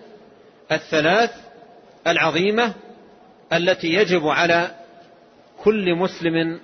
[0.73, 1.31] الثلاث
[2.07, 2.75] العظيمة
[3.53, 4.71] التي يجب على
[5.59, 6.61] كل مسلم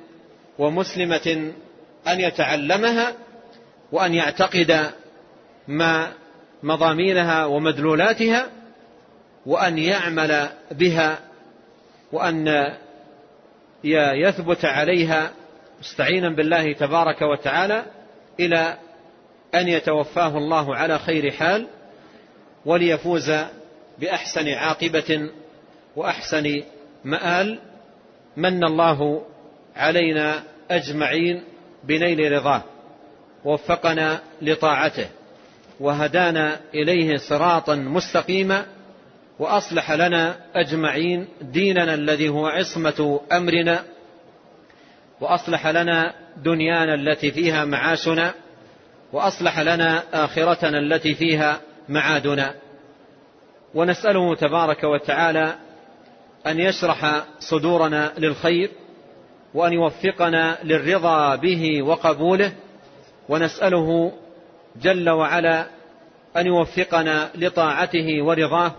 [0.58, 1.52] ومسلمة
[2.08, 3.14] أن يتعلمها
[3.92, 4.90] وأن يعتقد
[5.68, 6.12] ما
[6.62, 8.46] مضامينها ومدلولاتها
[9.46, 11.18] وأن يعمل بها
[12.12, 12.72] وأن
[14.24, 15.30] يثبت عليها
[15.80, 17.84] مستعينا بالله تبارك وتعالى
[18.40, 18.76] إلى
[19.54, 21.66] أن يتوفاه الله على خير حال
[22.64, 23.32] وليفوز
[23.98, 25.30] بأحسن عاقبة
[25.96, 26.62] وأحسن
[27.04, 27.58] مآل
[28.36, 29.22] من الله
[29.76, 31.44] علينا أجمعين
[31.84, 32.62] بنيل رضاه
[33.44, 35.06] ووفقنا لطاعته
[35.80, 38.66] وهدانا إليه صراطا مستقيما
[39.38, 43.84] وأصلح لنا أجمعين ديننا الذي هو عصمة أمرنا
[45.20, 48.34] وأصلح لنا دنيانا التي فيها معاشنا
[49.12, 52.54] وأصلح لنا آخرتنا التي فيها معادنا.
[53.74, 55.54] ونسأله تبارك وتعالى
[56.46, 58.70] أن يشرح صدورنا للخير
[59.54, 62.52] وأن يوفقنا للرضا به وقبوله
[63.28, 64.12] ونسأله
[64.82, 65.66] جل وعلا
[66.36, 68.72] أن يوفقنا لطاعته ورضاه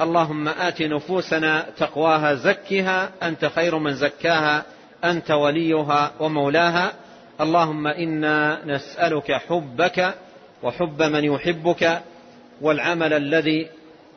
[0.00, 4.64] اللهم آت نفوسنا تقواها زكها أنت خير من زكاها
[5.04, 6.92] أنت وليها ومولاها.
[7.40, 10.14] اللهم إنا نسألك حبك
[10.62, 12.02] وحب من يحبك
[12.60, 13.68] والعمل الذي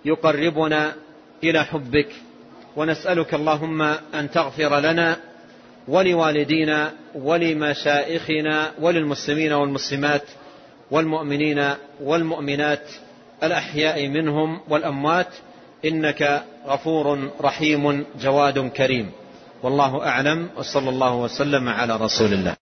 [0.05, 0.93] يقربنا
[1.43, 2.07] إلى حبك.
[2.75, 3.81] ونسألك اللهم
[4.13, 5.17] أن تغفر لنا
[5.87, 10.23] ولوالدينا ولمشائخنا وللمسلمين والمسلمات
[10.91, 12.87] والمؤمنين والمؤمنات
[13.43, 15.33] الأحياء منهم والأموات.
[15.85, 19.11] إنك غفور رحيم جواد كريم.
[19.63, 22.62] والله أعلم وصلى الله وسلم على رسول الله.